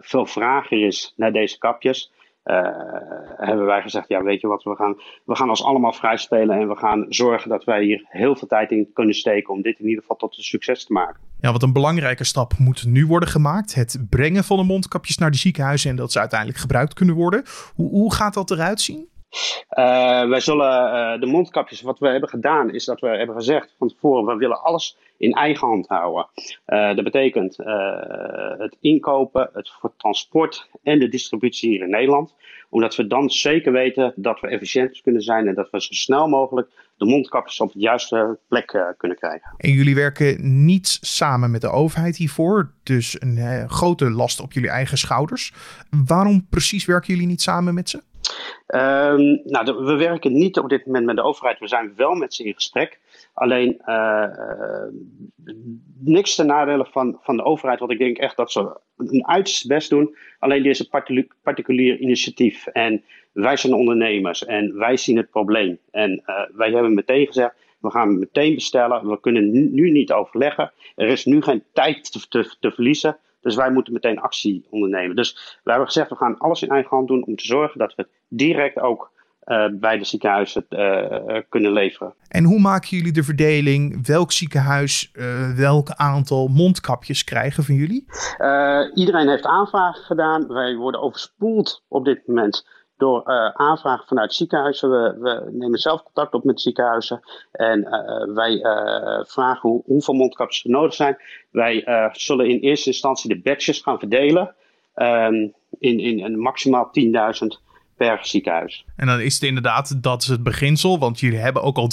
veel 0.00 0.26
vraag 0.26 0.70
er 0.70 0.86
is 0.86 1.12
naar 1.16 1.32
deze 1.32 1.58
kapjes, 1.58 2.12
hebben 3.36 3.66
wij 3.66 3.82
gezegd, 3.82 4.08
ja 4.08 4.22
weet 4.22 4.40
je 4.40 4.46
wat, 4.46 4.62
we 4.62 4.74
gaan, 4.76 4.96
we 5.24 5.36
gaan 5.36 5.48
ons 5.48 5.64
allemaal 5.64 5.92
vrij 5.92 6.16
spelen 6.16 6.60
en 6.60 6.68
we 6.68 6.76
gaan 6.76 7.06
zorgen 7.08 7.48
dat 7.48 7.64
wij 7.64 7.82
hier 7.82 8.04
heel 8.08 8.36
veel 8.36 8.48
tijd 8.48 8.70
in 8.70 8.90
kunnen 8.92 9.14
steken 9.14 9.54
om 9.54 9.62
dit 9.62 9.78
in 9.78 9.86
ieder 9.86 10.00
geval 10.00 10.16
tot 10.16 10.36
een 10.36 10.42
succes 10.42 10.84
te 10.84 10.92
maken. 10.92 11.20
Ja, 11.40 11.52
wat 11.52 11.62
een 11.62 11.72
belangrijke 11.72 12.24
stap 12.24 12.52
moet 12.58 12.84
nu 12.84 13.06
worden 13.06 13.28
gemaakt. 13.28 13.74
Het 13.74 14.06
brengen 14.10 14.44
van 14.44 14.56
de 14.56 14.62
mondkapjes 14.62 15.18
naar 15.18 15.30
de 15.30 15.36
ziekenhuizen 15.36 15.90
en 15.90 15.96
dat 15.96 16.12
ze 16.12 16.18
uiteindelijk 16.18 16.60
gebruikt 16.60 16.94
kunnen 16.94 17.14
worden. 17.14 17.42
Hoe, 17.74 17.90
hoe 17.90 18.14
gaat 18.14 18.34
dat 18.34 18.50
eruit 18.50 18.80
zien? 18.80 19.08
Uh, 19.70 20.28
wij 20.28 20.40
zullen 20.40 20.94
uh, 21.14 21.20
de 21.20 21.26
mondkapjes, 21.26 21.80
wat 21.80 21.98
we 21.98 22.08
hebben 22.08 22.28
gedaan, 22.28 22.74
is 22.74 22.84
dat 22.84 23.00
we 23.00 23.08
hebben 23.08 23.36
gezegd 23.36 23.74
van 23.78 23.88
tevoren, 23.88 24.26
we 24.26 24.36
willen 24.36 24.62
alles 24.62 24.96
in 25.16 25.32
eigen 25.32 25.68
hand 25.68 25.88
houden. 25.88 26.26
Uh, 26.66 26.94
dat 26.94 27.04
betekent 27.04 27.56
het 28.58 28.76
inkopen, 28.80 29.50
het 29.52 29.70
transport 29.96 30.68
en 30.82 30.98
de 30.98 31.08
distributie 31.08 31.70
hier 31.70 31.82
in 31.82 31.90
Nederland. 31.90 32.34
Omdat 32.70 32.96
we 32.96 33.06
dan 33.06 33.30
zeker 33.30 33.72
weten 33.72 34.12
dat 34.16 34.40
we 34.40 34.48
efficiënt 34.48 35.00
kunnen 35.00 35.22
zijn 35.22 35.48
en 35.48 35.54
dat 35.54 35.70
we 35.70 35.80
zo 35.80 35.92
snel 35.92 36.28
mogelijk 36.28 36.68
de 36.96 37.04
mondkapjes 37.04 37.60
op 37.60 37.72
de 37.72 37.78
juiste 37.78 38.38
plek 38.48 38.94
kunnen 38.96 39.16
krijgen. 39.16 39.54
En 39.56 39.70
jullie 39.70 39.94
werken 39.94 40.64
niet 40.64 40.98
samen 41.00 41.50
met 41.50 41.60
de 41.60 41.70
overheid 41.70 42.16
hiervoor, 42.16 42.72
dus 42.82 43.16
een 43.20 43.68
grote 43.68 44.10
last 44.10 44.40
op 44.40 44.52
jullie 44.52 44.70
eigen 44.70 44.98
schouders. 44.98 45.52
Waarom 46.06 46.46
precies 46.50 46.84
werken 46.84 47.12
jullie 47.12 47.28
niet 47.28 47.42
samen 47.42 47.74
met 47.74 47.88
ze? 47.88 48.02
Um, 48.74 49.40
nou, 49.44 49.84
we 49.84 49.96
werken 49.96 50.32
niet 50.32 50.58
op 50.58 50.68
dit 50.68 50.86
moment 50.86 51.04
met 51.04 51.16
de 51.16 51.22
overheid. 51.22 51.58
We 51.58 51.68
zijn 51.68 51.92
wel 51.96 52.14
met 52.14 52.34
ze 52.34 52.44
in 52.44 52.54
gesprek. 52.54 52.98
Alleen 53.34 53.80
uh, 53.86 54.24
niks 55.98 56.34
ten 56.34 56.46
nadele 56.46 56.86
van, 56.90 57.18
van 57.20 57.36
de 57.36 57.44
overheid. 57.44 57.78
Want 57.78 57.92
ik 57.92 57.98
denk 57.98 58.18
echt 58.18 58.36
dat 58.36 58.52
ze 58.52 58.80
een 58.96 59.26
uiterste 59.26 59.68
best 59.68 59.90
doen. 59.90 60.16
Alleen 60.38 60.62
dit 60.62 60.72
is 60.72 60.78
een 60.78 61.32
particulier, 61.42 61.98
initiatief. 61.98 62.66
En 62.66 63.04
wij 63.32 63.56
zijn 63.56 63.72
ondernemers 63.72 64.44
en 64.44 64.78
wij 64.78 64.96
zien 64.96 65.16
het 65.16 65.30
probleem. 65.30 65.78
En 65.90 66.22
uh, 66.26 66.40
wij 66.52 66.70
hebben 66.70 66.94
meteen 66.94 67.26
gezegd. 67.26 67.54
We 67.80 67.90
gaan 67.90 68.18
meteen 68.18 68.54
bestellen. 68.54 69.08
We 69.08 69.20
kunnen 69.20 69.74
nu, 69.74 69.90
niet 69.90 70.12
overleggen. 70.12 70.72
Er 70.96 71.08
is 71.08 71.24
nu 71.24 71.42
geen 71.42 71.62
tijd 71.72 72.28
te, 72.28 72.56
te 72.60 72.70
verliezen. 72.70 73.18
Dus 73.48 73.56
wij 73.56 73.70
moeten 73.70 73.92
meteen 73.92 74.20
actie 74.20 74.66
ondernemen. 74.70 75.16
Dus 75.16 75.32
wij 75.34 75.74
hebben 75.74 75.86
gezegd, 75.86 76.10
we 76.10 76.16
gaan 76.16 76.38
alles 76.38 76.62
in 76.62 76.68
eigen 76.68 76.96
hand 76.96 77.08
doen 77.08 77.26
om 77.26 77.36
te 77.36 77.44
zorgen 77.46 77.78
dat 77.78 77.94
we 77.94 78.02
het 78.02 78.10
direct 78.28 78.78
ook 78.78 79.10
uh, 79.44 79.64
bij 79.72 79.98
de 79.98 80.04
ziekenhuizen 80.04 80.66
uh, 80.70 81.38
kunnen 81.48 81.72
leveren. 81.72 82.14
En 82.28 82.44
hoe 82.44 82.60
maken 82.60 82.96
jullie 82.96 83.12
de 83.12 83.22
verdeling? 83.22 84.06
Welk 84.06 84.32
ziekenhuis 84.32 85.10
uh, 85.12 85.56
welk 85.56 85.90
aantal 85.90 86.48
mondkapjes 86.48 87.24
krijgen 87.24 87.64
van 87.64 87.74
jullie? 87.74 88.04
iedereen 88.94 89.28
heeft 89.28 89.46
aanvragen 89.46 90.04
gedaan. 90.04 90.46
Wij 90.48 90.76
worden 90.76 91.00
overspoeld 91.02 91.84
op 91.88 92.04
dit 92.04 92.26
moment 92.26 92.66
door 92.98 93.22
uh, 93.26 93.50
aanvragen 93.50 94.06
vanuit 94.06 94.34
ziekenhuizen. 94.34 94.90
We, 94.90 95.18
we, 95.18 95.50
nemen 95.52 95.78
zelf 95.78 96.02
contact 96.02 96.34
op 96.34 96.44
met 96.44 96.60
ziekenhuizen 96.60 97.20
en 97.52 97.80
uh, 97.80 98.34
wij 98.34 98.52
uh, 98.52 99.24
vragen 99.24 99.68
hoe, 99.68 99.82
hoeveel 99.84 100.14
mondkapjes 100.14 100.64
er 100.64 100.70
nodig 100.70 100.94
zijn. 100.94 101.16
Wij 101.50 102.10
zullen 102.12 102.48
in 102.48 102.58
eerste 102.58 102.88
instantie 102.88 103.28
de 103.28 103.40
batches 103.40 103.80
gaan 103.80 103.98
verdelen 103.98 104.54
um, 104.96 105.54
in, 105.78 106.00
in, 106.00 106.18
in 106.18 106.38
maximaal 106.38 106.90
10.000 107.00 107.67
per 107.98 108.18
ziekenhuis. 108.22 108.84
En 108.96 109.06
dan 109.06 109.20
is 109.20 109.34
het 109.34 109.42
inderdaad, 109.42 110.02
dat 110.02 110.22
is 110.22 110.28
het 110.28 110.42
beginsel, 110.42 110.98
want 110.98 111.20
jullie 111.20 111.38
hebben 111.38 111.62
ook 111.62 111.76
al 111.76 111.90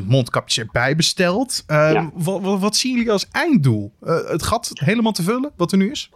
300.000 0.00 0.06
mondkapjes 0.06 0.58
erbij 0.58 0.96
besteld. 0.96 1.64
Uh, 1.68 1.92
ja. 1.92 2.10
wat, 2.14 2.60
wat, 2.60 2.76
zien 2.76 2.94
jullie 2.94 3.12
als 3.12 3.28
einddoel? 3.30 3.92
Uh, 4.02 4.28
het 4.28 4.42
gat 4.42 4.70
helemaal 4.74 5.12
te 5.12 5.22
vullen, 5.22 5.52
wat 5.56 5.72
er 5.72 5.78
nu 5.78 5.90
is? 5.90 6.10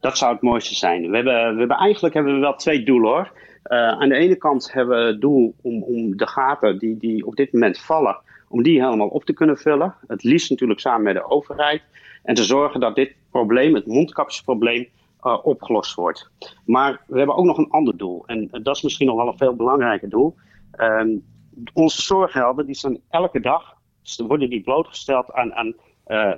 Dat 0.00 0.18
zou 0.18 0.32
het 0.32 0.42
mooiste 0.42 0.74
zijn. 0.74 1.10
We 1.10 1.16
hebben, 1.16 1.52
we 1.52 1.58
hebben 1.58 1.76
eigenlijk 1.76 2.14
hebben 2.14 2.34
we 2.34 2.40
wel 2.40 2.54
twee 2.54 2.82
doelen 2.82 3.10
hoor. 3.10 3.32
Uh, 3.66 3.78
aan 3.88 4.08
de 4.08 4.14
ene 4.14 4.36
kant 4.36 4.72
hebben 4.72 4.98
we 4.98 5.10
het 5.10 5.20
doel 5.20 5.54
om, 5.62 5.82
om 5.82 6.16
de 6.16 6.26
gaten 6.26 6.78
die, 6.78 6.96
die 6.96 7.26
op 7.26 7.36
dit 7.36 7.52
moment 7.52 7.78
vallen, 7.78 8.16
om 8.48 8.62
die 8.62 8.84
helemaal 8.84 9.08
op 9.08 9.24
te 9.24 9.32
kunnen 9.32 9.56
vullen. 9.56 9.94
Het 10.06 10.22
liefst 10.22 10.50
natuurlijk 10.50 10.80
samen 10.80 11.02
met 11.02 11.14
de 11.14 11.30
overheid. 11.30 11.82
En 12.22 12.34
te 12.34 12.44
zorgen 12.44 12.80
dat 12.80 12.94
dit 12.94 13.14
probleem, 13.30 13.74
het 13.74 13.86
mondkapjesprobleem, 13.86 14.88
uh, 15.22 15.38
opgelost 15.42 15.94
wordt. 15.94 16.30
Maar 16.64 17.04
we 17.06 17.16
hebben 17.18 17.36
ook 17.36 17.44
nog 17.44 17.58
een 17.58 17.70
ander 17.70 17.96
doel. 17.96 18.26
En 18.26 18.48
dat 18.62 18.76
is 18.76 18.82
misschien 18.82 19.06
nog 19.06 19.16
wel 19.16 19.28
een 19.28 19.36
veel 19.36 19.56
belangrijker 19.56 20.08
doel. 20.08 20.34
Um, 20.76 21.24
onze 21.72 22.02
zorghelden 22.02 22.66
die 22.66 22.74
zijn 22.74 23.00
elke 23.10 23.40
dag, 23.40 23.74
worden 24.26 24.50
die 24.50 24.62
blootgesteld 24.62 25.32
aan, 25.32 25.54
aan 25.54 25.74
uh, 26.06 26.16
uh, 26.16 26.32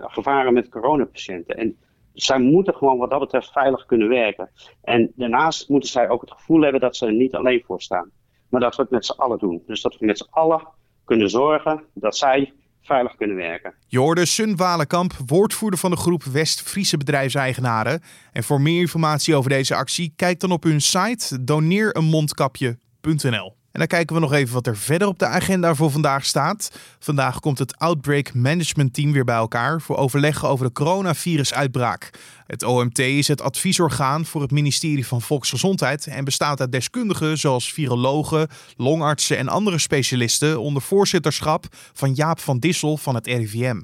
gevaren 0.00 0.52
met 0.52 0.68
coronapatiënten. 0.68 1.56
En 1.56 1.76
zij 2.12 2.38
moeten 2.38 2.74
gewoon 2.74 2.98
wat 2.98 3.10
dat 3.10 3.20
betreft 3.20 3.52
veilig 3.52 3.86
kunnen 3.86 4.08
werken. 4.08 4.50
En 4.82 5.12
daarnaast 5.14 5.68
moeten 5.68 5.88
zij 5.88 6.08
ook 6.08 6.20
het 6.20 6.30
gevoel 6.30 6.60
hebben 6.60 6.80
dat 6.80 6.96
ze 6.96 7.06
er 7.06 7.12
niet 7.12 7.34
alleen 7.34 7.62
voor 7.66 7.82
staan. 7.82 8.10
Maar 8.48 8.60
dat 8.60 8.76
we 8.76 8.82
het 8.82 8.90
met 8.90 9.06
z'n 9.06 9.20
allen 9.20 9.38
doen. 9.38 9.62
Dus 9.66 9.82
dat 9.82 9.98
we 9.98 10.06
met 10.06 10.18
z'n 10.18 10.30
allen 10.30 10.62
kunnen 11.04 11.30
zorgen 11.30 11.84
dat 11.94 12.16
zij 12.16 12.52
veilig 12.82 13.16
kunnen 13.16 13.36
werken. 13.36 13.74
Je 13.86 13.98
hoorde 13.98 14.26
Sun 14.26 14.56
Walenkamp, 14.56 15.12
woordvoerder 15.26 15.78
van 15.78 15.90
de 15.90 15.96
groep 15.96 16.24
West-Friese 16.24 16.96
bedrijfseigenaren. 16.96 18.02
En 18.32 18.42
voor 18.42 18.60
meer 18.60 18.80
informatie 18.80 19.34
over 19.34 19.50
deze 19.50 19.74
actie, 19.74 20.12
kijk 20.16 20.40
dan 20.40 20.50
op 20.50 20.62
hun 20.62 20.80
site 20.80 21.44
doneereenmondkapje.nl. 21.44 23.58
En 23.72 23.78
dan 23.78 23.86
kijken 23.86 24.14
we 24.14 24.20
nog 24.20 24.32
even 24.32 24.54
wat 24.54 24.66
er 24.66 24.76
verder 24.76 25.08
op 25.08 25.18
de 25.18 25.26
agenda 25.26 25.74
voor 25.74 25.90
vandaag 25.90 26.24
staat. 26.24 26.70
Vandaag 26.98 27.40
komt 27.40 27.58
het 27.58 27.76
Outbreak 27.78 28.34
Management 28.34 28.94
Team 28.94 29.12
weer 29.12 29.24
bij 29.24 29.34
elkaar 29.34 29.80
voor 29.80 29.96
overleggen 29.96 30.48
over 30.48 30.66
de 30.66 30.72
coronavirusuitbraak. 30.72 32.10
Het 32.46 32.62
OMT 32.62 32.98
is 32.98 33.28
het 33.28 33.40
adviesorgaan 33.40 34.24
voor 34.26 34.42
het 34.42 34.50
ministerie 34.50 35.06
van 35.06 35.22
Volksgezondheid 35.22 36.06
en 36.06 36.24
bestaat 36.24 36.60
uit 36.60 36.72
deskundigen 36.72 37.38
zoals 37.38 37.72
virologen, 37.72 38.48
longartsen 38.76 39.38
en 39.38 39.48
andere 39.48 39.78
specialisten 39.78 40.60
onder 40.60 40.82
voorzitterschap 40.82 41.66
van 41.92 42.14
Jaap 42.14 42.40
van 42.40 42.58
Dissel 42.58 42.96
van 42.96 43.14
het 43.14 43.26
RIVM. 43.26 43.80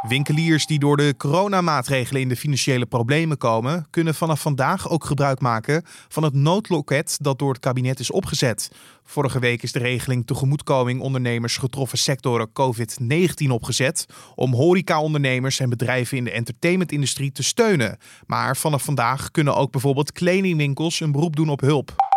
Winkeliers 0.00 0.66
die 0.66 0.78
door 0.78 0.96
de 0.96 1.14
coronamaatregelen 1.16 2.22
in 2.22 2.28
de 2.28 2.36
financiële 2.36 2.86
problemen 2.86 3.38
komen, 3.38 3.86
kunnen 3.90 4.14
vanaf 4.14 4.40
vandaag 4.40 4.88
ook 4.88 5.04
gebruik 5.04 5.40
maken 5.40 5.82
van 6.08 6.22
het 6.22 6.34
noodloket 6.34 7.16
dat 7.20 7.38
door 7.38 7.52
het 7.52 7.60
kabinet 7.60 8.00
is 8.00 8.10
opgezet. 8.10 8.70
Vorige 9.04 9.38
week 9.38 9.62
is 9.62 9.72
de 9.72 9.78
regeling 9.78 10.26
tegemoetkoming 10.26 11.00
ondernemers 11.00 11.56
getroffen 11.56 11.98
sectoren 11.98 12.48
COVID-19 12.48 13.46
opgezet 13.48 14.06
om 14.34 14.54
horecaondernemers 14.54 15.60
en 15.60 15.68
bedrijven 15.68 16.16
in 16.16 16.24
de 16.24 16.30
entertainmentindustrie 16.30 17.32
te 17.32 17.42
steunen. 17.42 17.98
Maar 18.26 18.56
vanaf 18.56 18.82
vandaag 18.82 19.30
kunnen 19.30 19.56
ook 19.56 19.72
bijvoorbeeld 19.72 20.12
kledingwinkels 20.12 21.00
een 21.00 21.12
beroep 21.12 21.36
doen 21.36 21.48
op 21.48 21.60
hulp. 21.60 22.09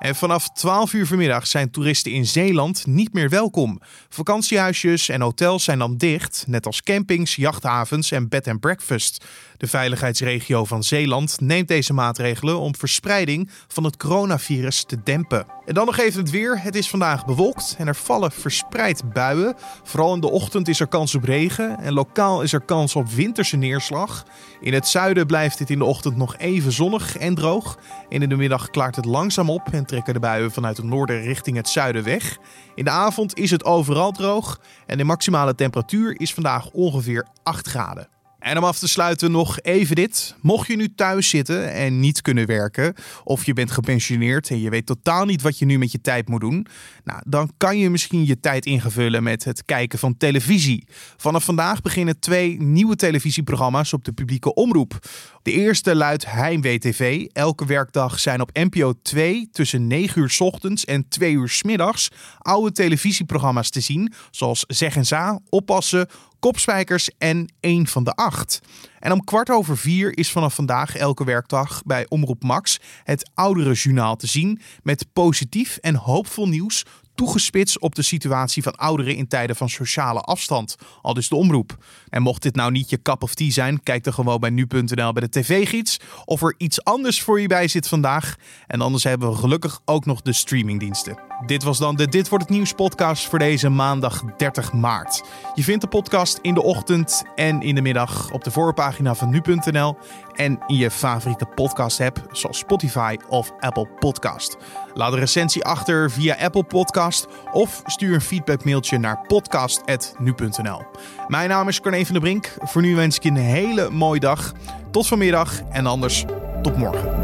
En 0.00 0.14
vanaf 0.14 0.48
12 0.48 0.92
uur 0.92 1.06
vanmiddag 1.06 1.46
zijn 1.46 1.70
toeristen 1.70 2.12
in 2.12 2.26
Zeeland 2.26 2.86
niet 2.86 3.12
meer 3.12 3.28
welkom. 3.28 3.80
Vakantiehuisjes 4.08 5.08
en 5.08 5.20
hotels 5.20 5.64
zijn 5.64 5.78
dan 5.78 5.96
dicht, 5.96 6.44
net 6.46 6.66
als 6.66 6.82
campings, 6.82 7.36
jachthavens 7.36 8.10
en 8.10 8.28
bed 8.28 8.48
and 8.48 8.60
breakfast. 8.60 9.24
De 9.60 9.66
veiligheidsregio 9.66 10.64
van 10.64 10.82
Zeeland 10.82 11.40
neemt 11.40 11.68
deze 11.68 11.92
maatregelen 11.92 12.58
om 12.58 12.76
verspreiding 12.76 13.50
van 13.68 13.84
het 13.84 13.96
coronavirus 13.96 14.84
te 14.84 15.02
dempen. 15.04 15.46
En 15.66 15.74
dan 15.74 15.86
nog 15.86 15.98
even 15.98 16.20
het 16.20 16.30
weer. 16.30 16.62
Het 16.62 16.74
is 16.74 16.88
vandaag 16.88 17.24
bewolkt 17.26 17.74
en 17.78 17.86
er 17.86 17.96
vallen 17.96 18.32
verspreid 18.32 19.12
buien. 19.12 19.54
Vooral 19.82 20.14
in 20.14 20.20
de 20.20 20.30
ochtend 20.30 20.68
is 20.68 20.80
er 20.80 20.86
kans 20.86 21.14
op 21.14 21.24
regen 21.24 21.78
en 21.78 21.92
lokaal 21.92 22.42
is 22.42 22.52
er 22.52 22.60
kans 22.60 22.96
op 22.96 23.08
winterse 23.08 23.56
neerslag. 23.56 24.24
In 24.60 24.72
het 24.72 24.88
zuiden 24.88 25.26
blijft 25.26 25.58
het 25.58 25.70
in 25.70 25.78
de 25.78 25.84
ochtend 25.84 26.16
nog 26.16 26.36
even 26.36 26.72
zonnig 26.72 27.16
en 27.16 27.34
droog. 27.34 27.78
En 28.08 28.22
in 28.22 28.28
de 28.28 28.36
middag 28.36 28.70
klaart 28.70 28.96
het 28.96 29.04
langzaam 29.04 29.50
op 29.50 29.68
en 29.72 29.86
trekken 29.86 30.14
de 30.14 30.20
buien 30.20 30.52
vanuit 30.52 30.76
het 30.76 30.86
noorden 30.86 31.22
richting 31.22 31.56
het 31.56 31.68
zuiden 31.68 32.04
weg. 32.04 32.38
In 32.74 32.84
de 32.84 32.90
avond 32.90 33.38
is 33.38 33.50
het 33.50 33.64
overal 33.64 34.12
droog 34.12 34.60
en 34.86 34.98
de 34.98 35.04
maximale 35.04 35.54
temperatuur 35.54 36.20
is 36.20 36.34
vandaag 36.34 36.70
ongeveer 36.70 37.26
8 37.42 37.68
graden. 37.68 38.19
En 38.40 38.58
om 38.58 38.64
af 38.64 38.78
te 38.78 38.88
sluiten 38.88 39.30
nog 39.30 39.60
even 39.60 39.96
dit. 39.96 40.34
Mocht 40.40 40.66
je 40.66 40.76
nu 40.76 40.94
thuis 40.94 41.28
zitten 41.28 41.72
en 41.72 42.00
niet 42.00 42.22
kunnen 42.22 42.46
werken, 42.46 42.94
of 43.24 43.46
je 43.46 43.52
bent 43.52 43.70
gepensioneerd 43.70 44.50
en 44.50 44.60
je 44.60 44.70
weet 44.70 44.86
totaal 44.86 45.24
niet 45.24 45.42
wat 45.42 45.58
je 45.58 45.64
nu 45.64 45.78
met 45.78 45.92
je 45.92 46.00
tijd 46.00 46.28
moet 46.28 46.40
doen, 46.40 46.66
nou, 47.04 47.20
dan 47.26 47.50
kan 47.56 47.78
je 47.78 47.90
misschien 47.90 48.26
je 48.26 48.40
tijd 48.40 48.66
ingevullen 48.66 49.22
met 49.22 49.44
het 49.44 49.64
kijken 49.64 49.98
van 49.98 50.16
televisie. 50.16 50.86
Vanaf 51.16 51.44
vandaag 51.44 51.82
beginnen 51.82 52.20
twee 52.20 52.62
nieuwe 52.62 52.96
televisieprogramma's 52.96 53.92
op 53.92 54.04
de 54.04 54.12
publieke 54.12 54.54
omroep. 54.54 54.98
De 55.42 55.52
eerste 55.52 55.94
luidt 55.94 56.30
Heimwee 56.30 56.78
TV. 56.78 57.26
Elke 57.32 57.66
werkdag 57.66 58.18
zijn 58.18 58.40
op 58.40 58.50
NPO 58.52 58.92
2 59.02 59.48
tussen 59.52 59.86
9 59.86 60.20
uur 60.20 60.30
s 60.30 60.40
ochtends 60.40 60.84
en 60.84 61.08
2 61.08 61.32
uur 61.32 61.60
middags 61.66 62.10
oude 62.38 62.72
televisieprogramma's 62.72 63.70
te 63.70 63.80
zien, 63.80 64.12
zoals 64.30 64.64
Zeg 64.66 64.96
en 64.96 65.06
Za, 65.06 65.40
Oppassen, 65.48 66.08
Kopspijkers 66.38 67.10
en 67.18 67.52
één 67.60 67.86
van 67.86 68.04
de 68.04 68.14
acht. 68.14 68.60
En 68.98 69.12
om 69.12 69.24
kwart 69.24 69.50
over 69.50 69.78
vier 69.78 70.18
is 70.18 70.30
vanaf 70.30 70.54
vandaag 70.54 70.96
elke 70.96 71.24
werkdag 71.24 71.82
bij 71.84 72.06
Omroep 72.08 72.42
Max 72.42 72.80
het 73.04 73.30
oudere 73.34 73.72
journaal 73.72 74.16
te 74.16 74.26
zien 74.26 74.60
met 74.82 75.06
positief 75.12 75.76
en 75.76 75.94
hoopvol 75.94 76.48
nieuws 76.48 76.84
toegespitst 77.20 77.78
op 77.78 77.94
de 77.94 78.02
situatie 78.02 78.62
van 78.62 78.76
ouderen 78.76 79.16
in 79.16 79.28
tijden 79.28 79.56
van 79.56 79.68
sociale 79.68 80.20
afstand. 80.20 80.76
Al 81.02 81.14
dus 81.14 81.28
de 81.28 81.34
omroep. 81.36 81.84
En 82.08 82.22
mocht 82.22 82.42
dit 82.42 82.54
nou 82.54 82.70
niet 82.70 82.90
je 82.90 83.02
cup 83.02 83.22
of 83.22 83.34
tea 83.34 83.50
zijn, 83.50 83.82
kijk 83.82 84.04
dan 84.04 84.12
gewoon 84.12 84.40
bij 84.40 84.50
nu.nl 84.50 85.12
bij 85.12 85.22
de 85.22 85.28
tv-gids 85.28 86.00
of 86.24 86.42
er 86.42 86.54
iets 86.56 86.84
anders 86.84 87.22
voor 87.22 87.40
je 87.40 87.46
bij 87.46 87.68
zit 87.68 87.88
vandaag. 87.88 88.36
En 88.66 88.80
anders 88.80 89.04
hebben 89.04 89.30
we 89.30 89.36
gelukkig 89.36 89.80
ook 89.84 90.06
nog 90.06 90.22
de 90.22 90.32
streamingdiensten. 90.32 91.29
Dit 91.46 91.62
was 91.62 91.78
dan 91.78 91.96
de 91.96 92.08
Dit 92.08 92.28
wordt 92.28 92.44
het 92.44 92.54
nieuws 92.54 92.72
podcast 92.72 93.28
voor 93.28 93.38
deze 93.38 93.68
maandag 93.68 94.22
30 94.36 94.72
maart. 94.72 95.22
Je 95.54 95.62
vindt 95.62 95.80
de 95.80 95.88
podcast 95.88 96.38
in 96.42 96.54
de 96.54 96.62
ochtend 96.62 97.22
en 97.34 97.62
in 97.62 97.74
de 97.74 97.80
middag 97.80 98.30
op 98.30 98.44
de 98.44 98.50
voorpagina 98.50 99.14
van 99.14 99.30
nu.nl 99.30 99.96
en 100.34 100.58
in 100.66 100.76
je 100.76 100.90
favoriete 100.90 101.46
podcast 101.54 102.00
app 102.00 102.26
zoals 102.30 102.58
Spotify 102.58 103.16
of 103.28 103.52
Apple 103.60 103.86
Podcast. 103.98 104.56
Laat 104.94 105.12
een 105.12 105.18
recensie 105.18 105.64
achter 105.64 106.10
via 106.10 106.34
Apple 106.34 106.64
Podcast 106.64 107.26
of 107.52 107.82
stuur 107.84 108.14
een 108.14 108.20
feedbackmailtje 108.20 108.98
naar 108.98 109.24
podcast@nu.nl. 109.26 110.82
Mijn 111.28 111.48
naam 111.48 111.68
is 111.68 111.80
Corné 111.80 112.04
van 112.04 112.12
der 112.12 112.22
Brink. 112.22 112.56
Voor 112.58 112.82
nu 112.82 112.94
wens 112.94 113.16
ik 113.16 113.22
je 113.22 113.28
een 113.28 113.36
hele 113.36 113.90
mooie 113.90 114.20
dag. 114.20 114.52
Tot 114.90 115.06
vanmiddag 115.06 115.60
en 115.70 115.86
anders 115.86 116.24
tot 116.62 116.76
morgen. 116.76 117.19